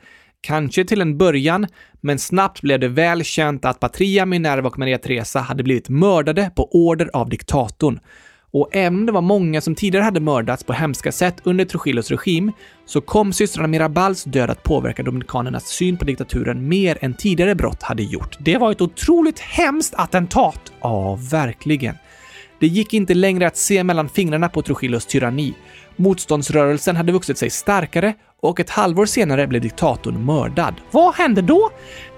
[0.41, 1.67] Kanske till en början,
[2.01, 6.51] men snabbt blev det väl känt att Patria, Minerva och Maria Teresa hade blivit mördade
[6.57, 8.01] på order av diktatorn
[8.51, 12.11] och även om det var många som tidigare hade mördats på hemska sätt under Trujillos
[12.11, 12.53] regim,
[12.87, 17.83] så kom systrarna Mirabals död att påverka dominikanernas syn på diktaturen mer än tidigare brott
[17.83, 18.37] hade gjort.
[18.39, 20.73] Det var ett otroligt hemskt attentat!
[20.81, 21.95] Ja, verkligen.
[22.61, 25.55] Det gick inte längre att se mellan fingrarna på Trujillos tyranni.
[25.99, 30.75] Motståndsrörelsen hade vuxit sig starkare och ett halvår senare blev diktatorn mördad.
[30.91, 31.71] Vad hände då?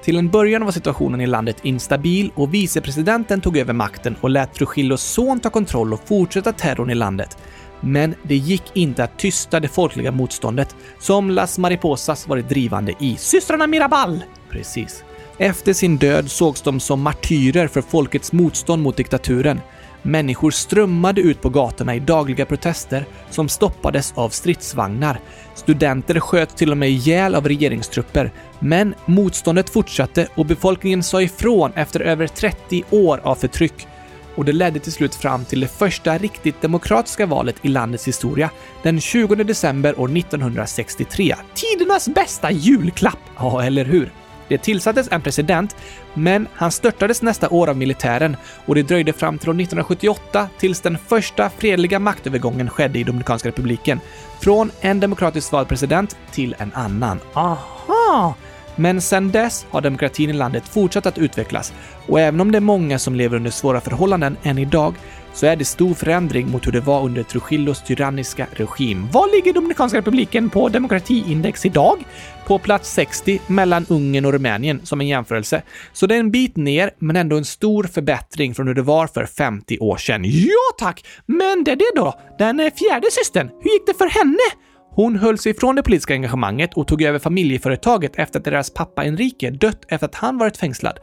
[0.03, 4.55] Till en början var situationen i landet instabil och vicepresidenten tog över makten och lät
[4.55, 7.39] Trujillos son ta kontroll och fortsätta terrorn i landet.
[7.81, 13.16] Men det gick inte att tysta det folkliga motståndet som Las Mariposas varit drivande i.
[13.16, 14.22] Systrarna Mirabal!
[14.51, 15.05] Precis.
[15.39, 19.61] Efter sin död sågs de som martyrer för folkets motstånd mot diktaturen.
[20.03, 25.20] Människor strömmade ut på gatorna i dagliga protester som stoppades av stridsvagnar.
[25.55, 28.32] Studenter sköt till och med ihjäl av regeringstrupper.
[28.59, 33.86] Men motståndet fortsatte och befolkningen sa ifrån efter över 30 år av förtryck.
[34.34, 38.51] Och det ledde till slut fram till det första riktigt demokratiska valet i landets historia
[38.82, 41.34] den 20 december år 1963.
[41.55, 43.18] Tidernas bästa julklapp!
[43.38, 44.12] Ja, eller hur?
[44.51, 45.76] Det tillsattes en president,
[46.14, 48.36] men han störtades nästa år av militären
[48.66, 53.48] och det dröjde fram till år 1978 tills den första fredliga maktövergången skedde i Dominikanska
[53.48, 54.01] republiken.
[54.40, 57.20] Från en demokratiskt vald president till en annan.
[57.34, 58.34] Aha!
[58.81, 61.72] Men sedan dess har demokratin i landet fortsatt att utvecklas
[62.07, 64.95] och även om det är många som lever under svåra förhållanden än idag
[65.35, 69.09] så är det stor förändring mot hur det var under Trujillos tyranniska regim.
[69.12, 72.05] Var ligger Dominikanska republiken på demokratiindex idag?
[72.47, 75.62] På plats 60 mellan Ungern och Rumänien som en jämförelse.
[75.93, 79.07] Så det är en bit ner, men ändå en stor förbättring från hur det var
[79.07, 80.24] för 50 år sedan.
[80.24, 81.05] Ja tack!
[81.26, 83.51] Men det är det då, den fjärde systern.
[83.61, 84.70] Hur gick det för henne?
[84.95, 89.05] Hon höll sig ifrån det politiska engagemanget och tog över familjeföretaget efter att deras pappa
[89.05, 90.99] Enrique dött efter att han varit fängslad.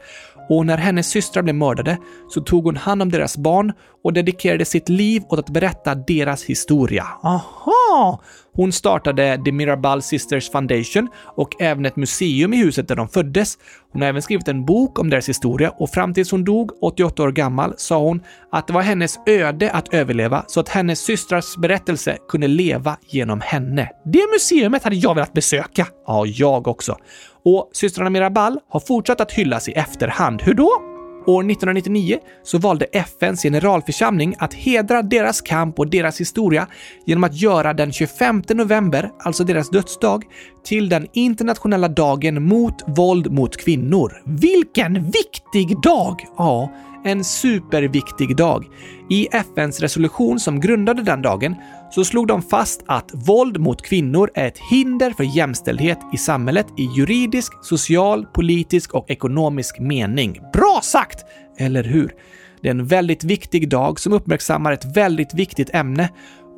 [0.48, 3.72] Och när hennes systrar blev mördade så tog hon hand om deras barn
[4.04, 7.06] och dedikerade sitt liv åt att berätta deras historia.
[7.22, 8.20] Aha!
[8.58, 13.58] Hon startade The Mirabal Sisters Foundation och även ett museum i huset där de föddes.
[13.92, 17.22] Hon har även skrivit en bok om deras historia och fram tills hon dog, 88
[17.22, 21.56] år gammal, sa hon att det var hennes öde att överleva så att hennes systrars
[21.56, 23.90] berättelse kunde leva genom henne.
[24.04, 25.86] Det museet hade jag velat besöka.
[26.06, 26.96] Ja, jag också.
[27.44, 30.42] Och systrarna Mirabal har fortsatt att hyllas i efterhand.
[30.42, 30.97] Hur då?
[31.28, 36.66] År 1999 så valde FNs generalförsamling att hedra deras kamp och deras historia
[37.06, 40.24] genom att göra den 25 november, alltså deras dödsdag,
[40.64, 44.22] till den internationella dagen mot våld mot kvinnor.
[44.24, 46.16] Vilken viktig dag!
[46.36, 46.72] Ja,
[47.04, 48.64] en superviktig dag.
[49.10, 51.56] I FNs resolution som grundade den dagen
[51.90, 56.66] så slog de fast att våld mot kvinnor är ett hinder för jämställdhet i samhället
[56.76, 60.40] i juridisk, social, politisk och ekonomisk mening.
[60.52, 61.24] Bra sagt!
[61.58, 62.14] Eller hur?
[62.62, 66.08] Det är en väldigt viktig dag som uppmärksammar ett väldigt viktigt ämne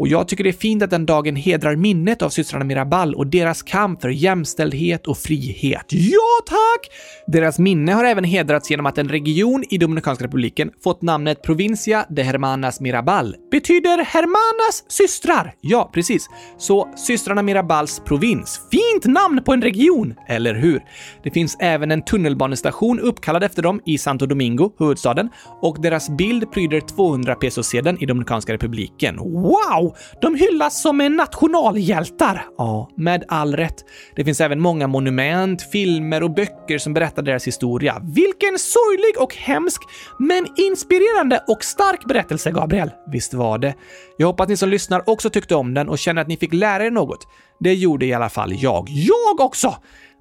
[0.00, 3.26] och jag tycker det är fint att den dagen hedrar minnet av systrarna Mirabal och
[3.26, 5.86] deras kamp för jämställdhet och frihet.
[5.88, 6.90] Ja, tack!
[7.26, 12.06] Deras minne har även hedrats genom att en region i Dominikanska republiken fått namnet Provincia
[12.10, 13.36] de Hermanas Mirabal.
[13.50, 15.54] Betyder Hermanas systrar.
[15.60, 16.28] Ja, precis.
[16.58, 18.60] Så systrarna Mirabals provins.
[18.70, 20.80] Fint namn på en region, eller hur?
[21.22, 25.28] Det finns även en tunnelbanestation uppkallad efter dem i Santo Domingo, huvudstaden,
[25.60, 29.16] och deras bild pryder 200 pesosedeln i Dominikanska republiken.
[29.16, 29.89] Wow!
[30.20, 32.46] De hyllas som nationalhjältar.
[32.58, 33.84] Ja, med all rätt.
[34.16, 38.02] Det finns även många monument, filmer och böcker som berättar deras historia.
[38.02, 39.82] Vilken sorglig och hemsk,
[40.18, 42.90] men inspirerande och stark berättelse, Gabriel.
[43.12, 43.74] Visst var det.
[44.18, 46.86] Jag hoppas ni som lyssnar också tyckte om den och känner att ni fick lära
[46.86, 47.26] er något.
[47.60, 48.88] Det gjorde i alla fall jag.
[48.88, 49.76] Jag också!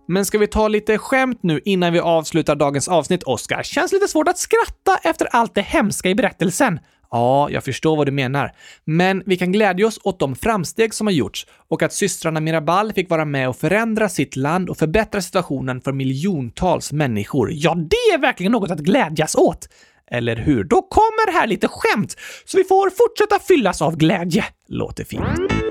[0.07, 3.63] Men ska vi ta lite skämt nu innan vi avslutar dagens avsnitt, Oskar?
[3.63, 6.79] Känns lite svårt att skratta efter allt det hemska i berättelsen.
[7.11, 8.51] Ja, jag förstår vad du menar.
[8.85, 12.93] Men vi kan glädja oss åt de framsteg som har gjorts och att systrarna Mirabal
[12.93, 17.49] fick vara med och förändra sitt land och förbättra situationen för miljontals människor.
[17.53, 19.69] Ja, det är verkligen något att glädjas åt!
[20.11, 20.63] Eller hur?
[20.63, 24.45] Då kommer här lite skämt, så vi får fortsätta fyllas av glädje.
[24.67, 25.68] Låter fint.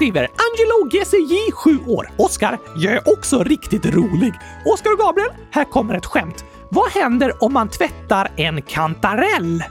[0.00, 2.10] Skriver Angelo GCJ 7 år.
[2.16, 4.34] Oskar, jag är också riktigt rolig.
[4.64, 6.44] Oskar och Gabriel, här kommer ett skämt.
[6.70, 9.64] Vad händer om man tvättar en kantarell?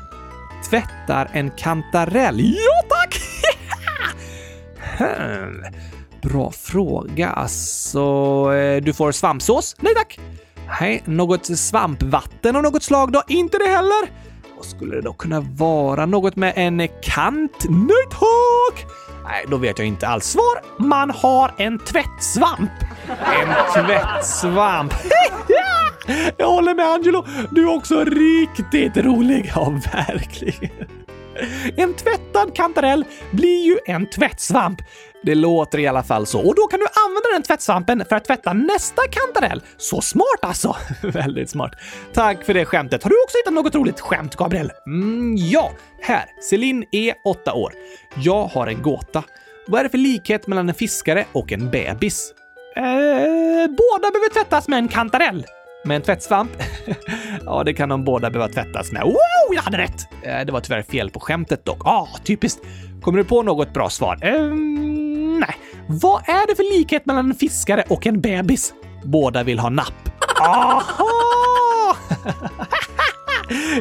[0.69, 2.39] Tvättar en kantarell?
[2.39, 3.21] Ja tack!
[6.21, 7.29] Bra fråga.
[7.29, 7.99] Alltså,
[8.53, 9.75] eh, du får svampsås?
[9.79, 10.19] Nej tack.
[10.81, 13.23] Nej, något svampvatten av något slag då?
[13.27, 14.11] Inte det heller?
[14.57, 16.05] Vad skulle det då kunna vara?
[16.05, 17.65] Något med en kant?
[17.69, 19.08] Nördhawk!
[19.29, 20.25] Nej, då vet jag inte alls.
[20.25, 20.83] Svar!
[20.87, 22.71] Man har en tvättsvamp.
[23.07, 24.93] En tvättsvamp.
[26.37, 27.25] jag håller med Angelo.
[27.51, 29.51] Du är också riktigt rolig.
[29.55, 30.87] Ja, verkligen.
[31.77, 34.81] En tvättad kantarell blir ju en tvättsvamp.
[35.23, 36.39] Det låter i alla fall så.
[36.39, 39.61] Och då kan du använda den tvättsvampen för att tvätta nästa kantarell.
[39.77, 40.75] Så smart alltså!
[41.03, 41.71] Väldigt smart.
[42.13, 43.03] Tack för det skämtet.
[43.03, 44.71] Har du också hittat något roligt skämt, Gabriel?
[44.87, 45.71] Mm, ja.
[46.01, 46.25] Här.
[46.49, 47.73] Celine är åtta år.
[48.17, 49.23] Jag har en gåta.
[49.67, 52.33] Vad är det för likhet mellan en fiskare och en bebis?
[52.75, 52.83] Eh,
[53.67, 55.45] båda behöver tvättas med en kantarell.
[55.85, 56.51] Med en tvättsvamp?
[57.45, 59.03] ja, det kan de båda behöva tvättas med.
[59.03, 60.07] Wow, jag hade rätt!
[60.23, 61.81] Eh, det var tyvärr fel på skämtet dock.
[61.85, 62.61] Ah, typiskt.
[63.01, 64.19] Kommer du på något bra svar?
[64.21, 64.33] Eh,
[65.39, 65.55] nej.
[65.87, 68.73] Vad är det för likhet mellan en fiskare och en bebis?
[69.03, 70.09] Båda vill ha napp.
[70.41, 71.95] Aha!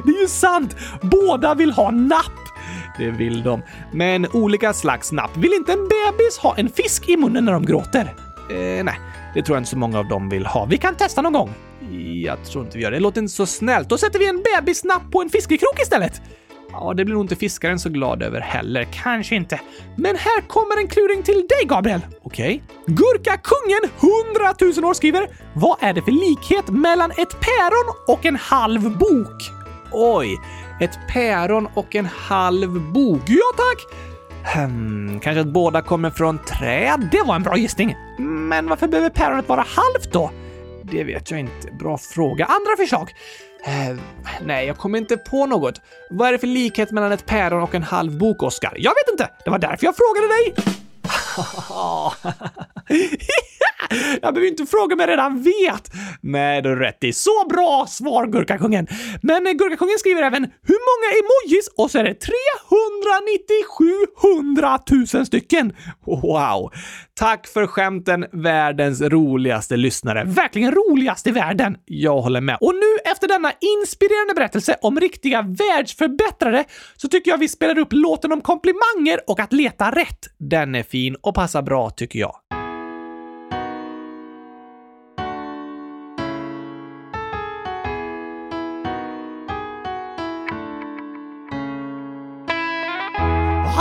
[0.04, 0.76] det är ju sant!
[1.02, 2.32] Båda vill ha napp.
[2.98, 3.62] Det vill de.
[3.92, 5.36] Men olika slags napp.
[5.36, 8.14] Vill inte en bebis ha en fisk i munnen när de gråter?
[8.50, 9.00] Eh, nej,
[9.34, 10.64] det tror jag inte så många av dem vill ha.
[10.64, 11.54] Vi kan testa någon gång.
[12.24, 12.96] Jag tror inte vi gör det.
[12.96, 13.88] Det låter inte så snällt.
[13.88, 16.22] Då sätter vi en bebisnapp på en fiskekrok istället.
[16.72, 18.86] Ja, det blir nog inte fiskaren så glad över heller.
[18.92, 19.60] Kanske inte.
[19.96, 22.00] Men här kommer en kluring till dig, Gabriel.
[22.22, 22.62] Okej.
[22.84, 22.94] Okay.
[22.94, 23.80] Gurkakungen
[24.64, 28.98] 100 000 år skriver Vad är det för likhet mellan ett päron och en halv
[28.98, 29.42] bok?
[29.92, 30.38] Oj,
[30.80, 33.22] ett päron och en halv bok.
[33.26, 33.94] Ja, tack!
[34.54, 37.08] Hmm, kanske att båda kommer från träd?
[37.12, 37.96] Det var en bra gissning.
[38.18, 40.30] Men varför behöver päronet vara halvt då?
[40.82, 41.70] Det vet jag inte.
[41.78, 42.44] Bra fråga.
[42.44, 43.12] Andra förslag?
[43.64, 43.96] Eh,
[44.42, 45.80] nej, jag kommer inte på något.
[46.10, 48.72] Vad är det för likhet mellan ett päron och en halv bok, Oskar?
[48.76, 49.30] Jag vet inte!
[49.44, 50.54] Det var därför jag frågade dig!
[54.22, 55.90] Jag behöver inte fråga om jag redan vet.
[56.20, 57.12] Nej, du har rätt i.
[57.12, 58.86] Så bra svar, Gurkakungen.
[59.22, 63.84] Men Gurkakungen skriver även hur många emojis och så är det 397
[65.14, 65.72] 000 stycken.
[66.06, 66.70] Wow!
[67.18, 70.24] Tack för skämten, världens roligaste lyssnare.
[70.24, 71.76] Verkligen roligast i världen.
[71.84, 72.58] Jag håller med.
[72.60, 76.64] Och nu efter denna inspirerande berättelse om riktiga världsförbättrare
[76.96, 80.18] så tycker jag vi spelar upp låten om komplimanger och att leta rätt.
[80.38, 82.36] Den är fin och passar bra tycker jag.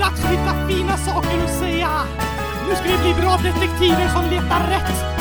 [0.00, 1.90] Dags att hitta fina saker att säga.
[2.68, 5.20] Nu ska vi bli bra detektiver som letar rätt.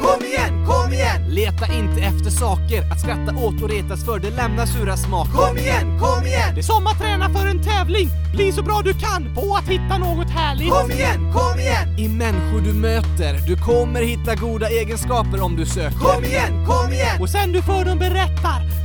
[0.00, 1.28] Kom igen, kom igen!
[1.28, 5.32] Leta inte efter saker att skratta åt och retas för, det lämnar sura smaker.
[5.32, 6.54] Kom igen, kom igen!
[6.54, 8.08] Det är som att träna för en tävling.
[8.34, 10.70] Bli så bra du kan på att hitta något härligt.
[10.70, 11.98] Kom igen, kom igen!
[11.98, 15.98] I människor du möter, du kommer hitta goda egenskaper om du söker.
[15.98, 17.20] Kom igen, kom igen!
[17.20, 18.83] Och sen du för dem berättar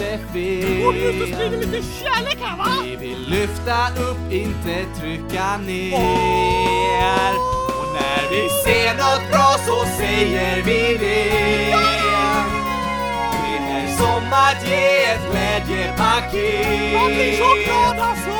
[0.00, 0.32] inte fel.
[0.32, 2.66] Vi ut och sprider lite kärlek här va?
[2.84, 7.32] Vi vill lyfta upp, inte trycka ner.
[7.80, 11.30] Och när vi ser något bra så säger vi det.
[13.42, 16.94] Det är som att ge ett glädjepaket.
[16.94, 18.30] Man blir så glad alltså!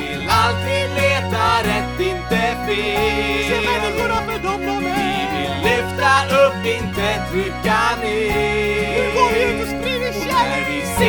[0.00, 3.48] Vi vill alltid leta rätt, inte fel.
[3.48, 5.28] Se människorna för dem de är.
[5.32, 6.12] Vi vill lyfta
[6.44, 8.78] upp, inte trycka ner.
[8.98, 9.77] Nu går vi ut och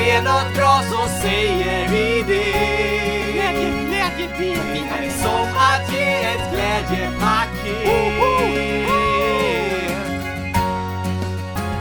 [0.10, 2.90] är nåt bra så säger vi det.
[3.34, 7.86] Glädje, glädje, Det är som att ge ett glädjepaket.
[7.86, 8.50] Oh, oh.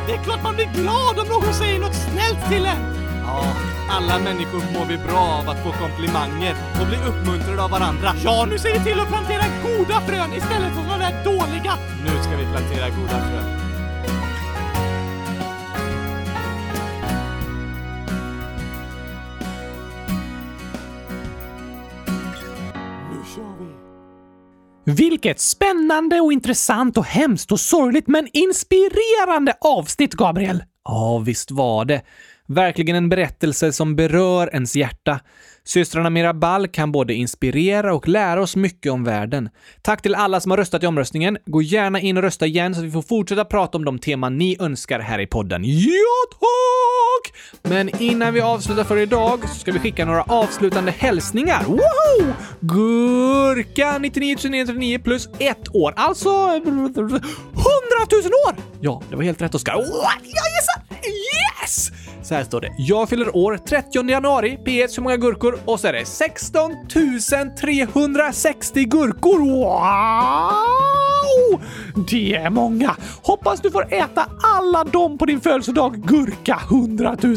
[0.06, 2.98] Det är klart man blir glad om någon säger nåt snällt till en.
[3.26, 3.44] Ja,
[3.90, 8.14] alla människor mår vi bra av att få komplimanger och bli uppmuntrade av varandra.
[8.24, 11.74] Ja, nu ser vi till att plantera goda frön istället för de där dåliga.
[12.04, 13.67] Nu ska vi plantera goda frön.
[24.96, 30.62] Vilket spännande och intressant och hemskt och sorgligt men inspirerande avsnitt, Gabriel!
[30.84, 32.02] Ja, visst var det.
[32.46, 35.20] Verkligen en berättelse som berör ens hjärta.
[35.68, 39.48] Systrarna Mirabal kan både inspirera och lära oss mycket om världen.
[39.82, 41.38] Tack till alla som har röstat i omröstningen.
[41.46, 44.38] Gå gärna in och rösta igen så att vi får fortsätta prata om de teman
[44.38, 45.62] ni önskar här i podden.
[45.64, 45.90] Ja,
[46.30, 47.34] tack!
[47.62, 51.64] Men innan vi avslutar för idag så ska vi skicka några avslutande hälsningar.
[51.64, 52.32] Woho!
[52.60, 56.86] Gurka 99 plus ett år, alltså 100 000
[58.48, 58.56] år!
[58.80, 59.74] Ja, det var helt rätt Oskar.
[59.74, 60.82] Oh, Jag gissar!
[61.62, 62.07] Yes!
[62.28, 62.74] Så här står det.
[62.78, 64.56] Jag fyller år 30 januari.
[64.56, 65.58] PS hur många gurkor?
[65.64, 66.72] Och så är det 16
[67.60, 69.38] 360 gurkor.
[69.38, 70.58] Wow!
[72.10, 72.96] Det är många.
[73.22, 74.26] Hoppas du får äta
[74.56, 75.96] alla dem på din födelsedag.
[76.06, 77.36] Gurka 100 000.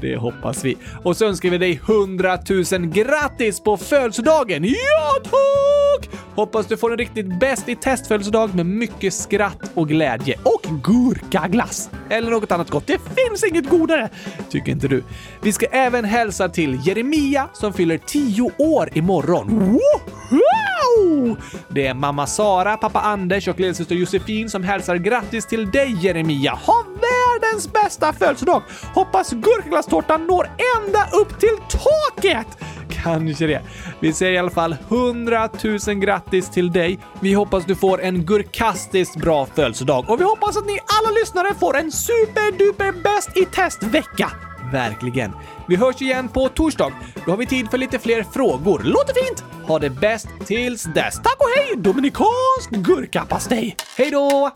[0.00, 0.76] Det hoppas vi.
[1.02, 2.38] Och så önskar vi dig 100
[2.72, 4.64] 000 grattis på födelsedagen!
[4.64, 6.10] Ja, tack!
[6.34, 10.38] Hoppas du får en riktigt bäst i testfödelsedag med mycket skratt och glädje.
[10.42, 11.90] Och gurkaglass!
[12.10, 12.86] Eller något annat gott.
[12.86, 14.08] Det finns inget godare!
[14.50, 15.02] Tycker inte du?
[15.42, 19.48] Vi ska även hälsa till Jeremia som fyller 10 år imorgon.
[19.50, 21.36] Woho!
[21.68, 26.52] Det är mamma Sara, pappa Anders och lillasyster Josefin som hälsar grattis till dig Jeremia.
[26.52, 26.84] Ha
[27.40, 28.62] världens bästa födelsedag!
[28.94, 32.46] Hoppas gurkaglasstårtan når ända upp till taket!
[32.90, 33.62] Kanske det.
[34.00, 35.48] Vi säger i alla fall 100
[35.86, 36.98] 000 grattis till dig.
[37.20, 41.54] Vi hoppas du får en gurkastiskt bra födelsedag och vi hoppas att ni alla lyssnare
[41.54, 44.30] får en superduper bäst i testvecka.
[44.72, 45.32] Verkligen.
[45.68, 46.92] Vi hörs igen på torsdag.
[47.24, 48.82] Då har vi tid för lite fler frågor.
[48.84, 49.44] Låter fint!
[49.66, 51.14] Ha det bäst tills dess.
[51.14, 51.74] Tack och hej!
[51.76, 53.76] Dominikansk gurkapastej.
[53.96, 54.50] Hej då!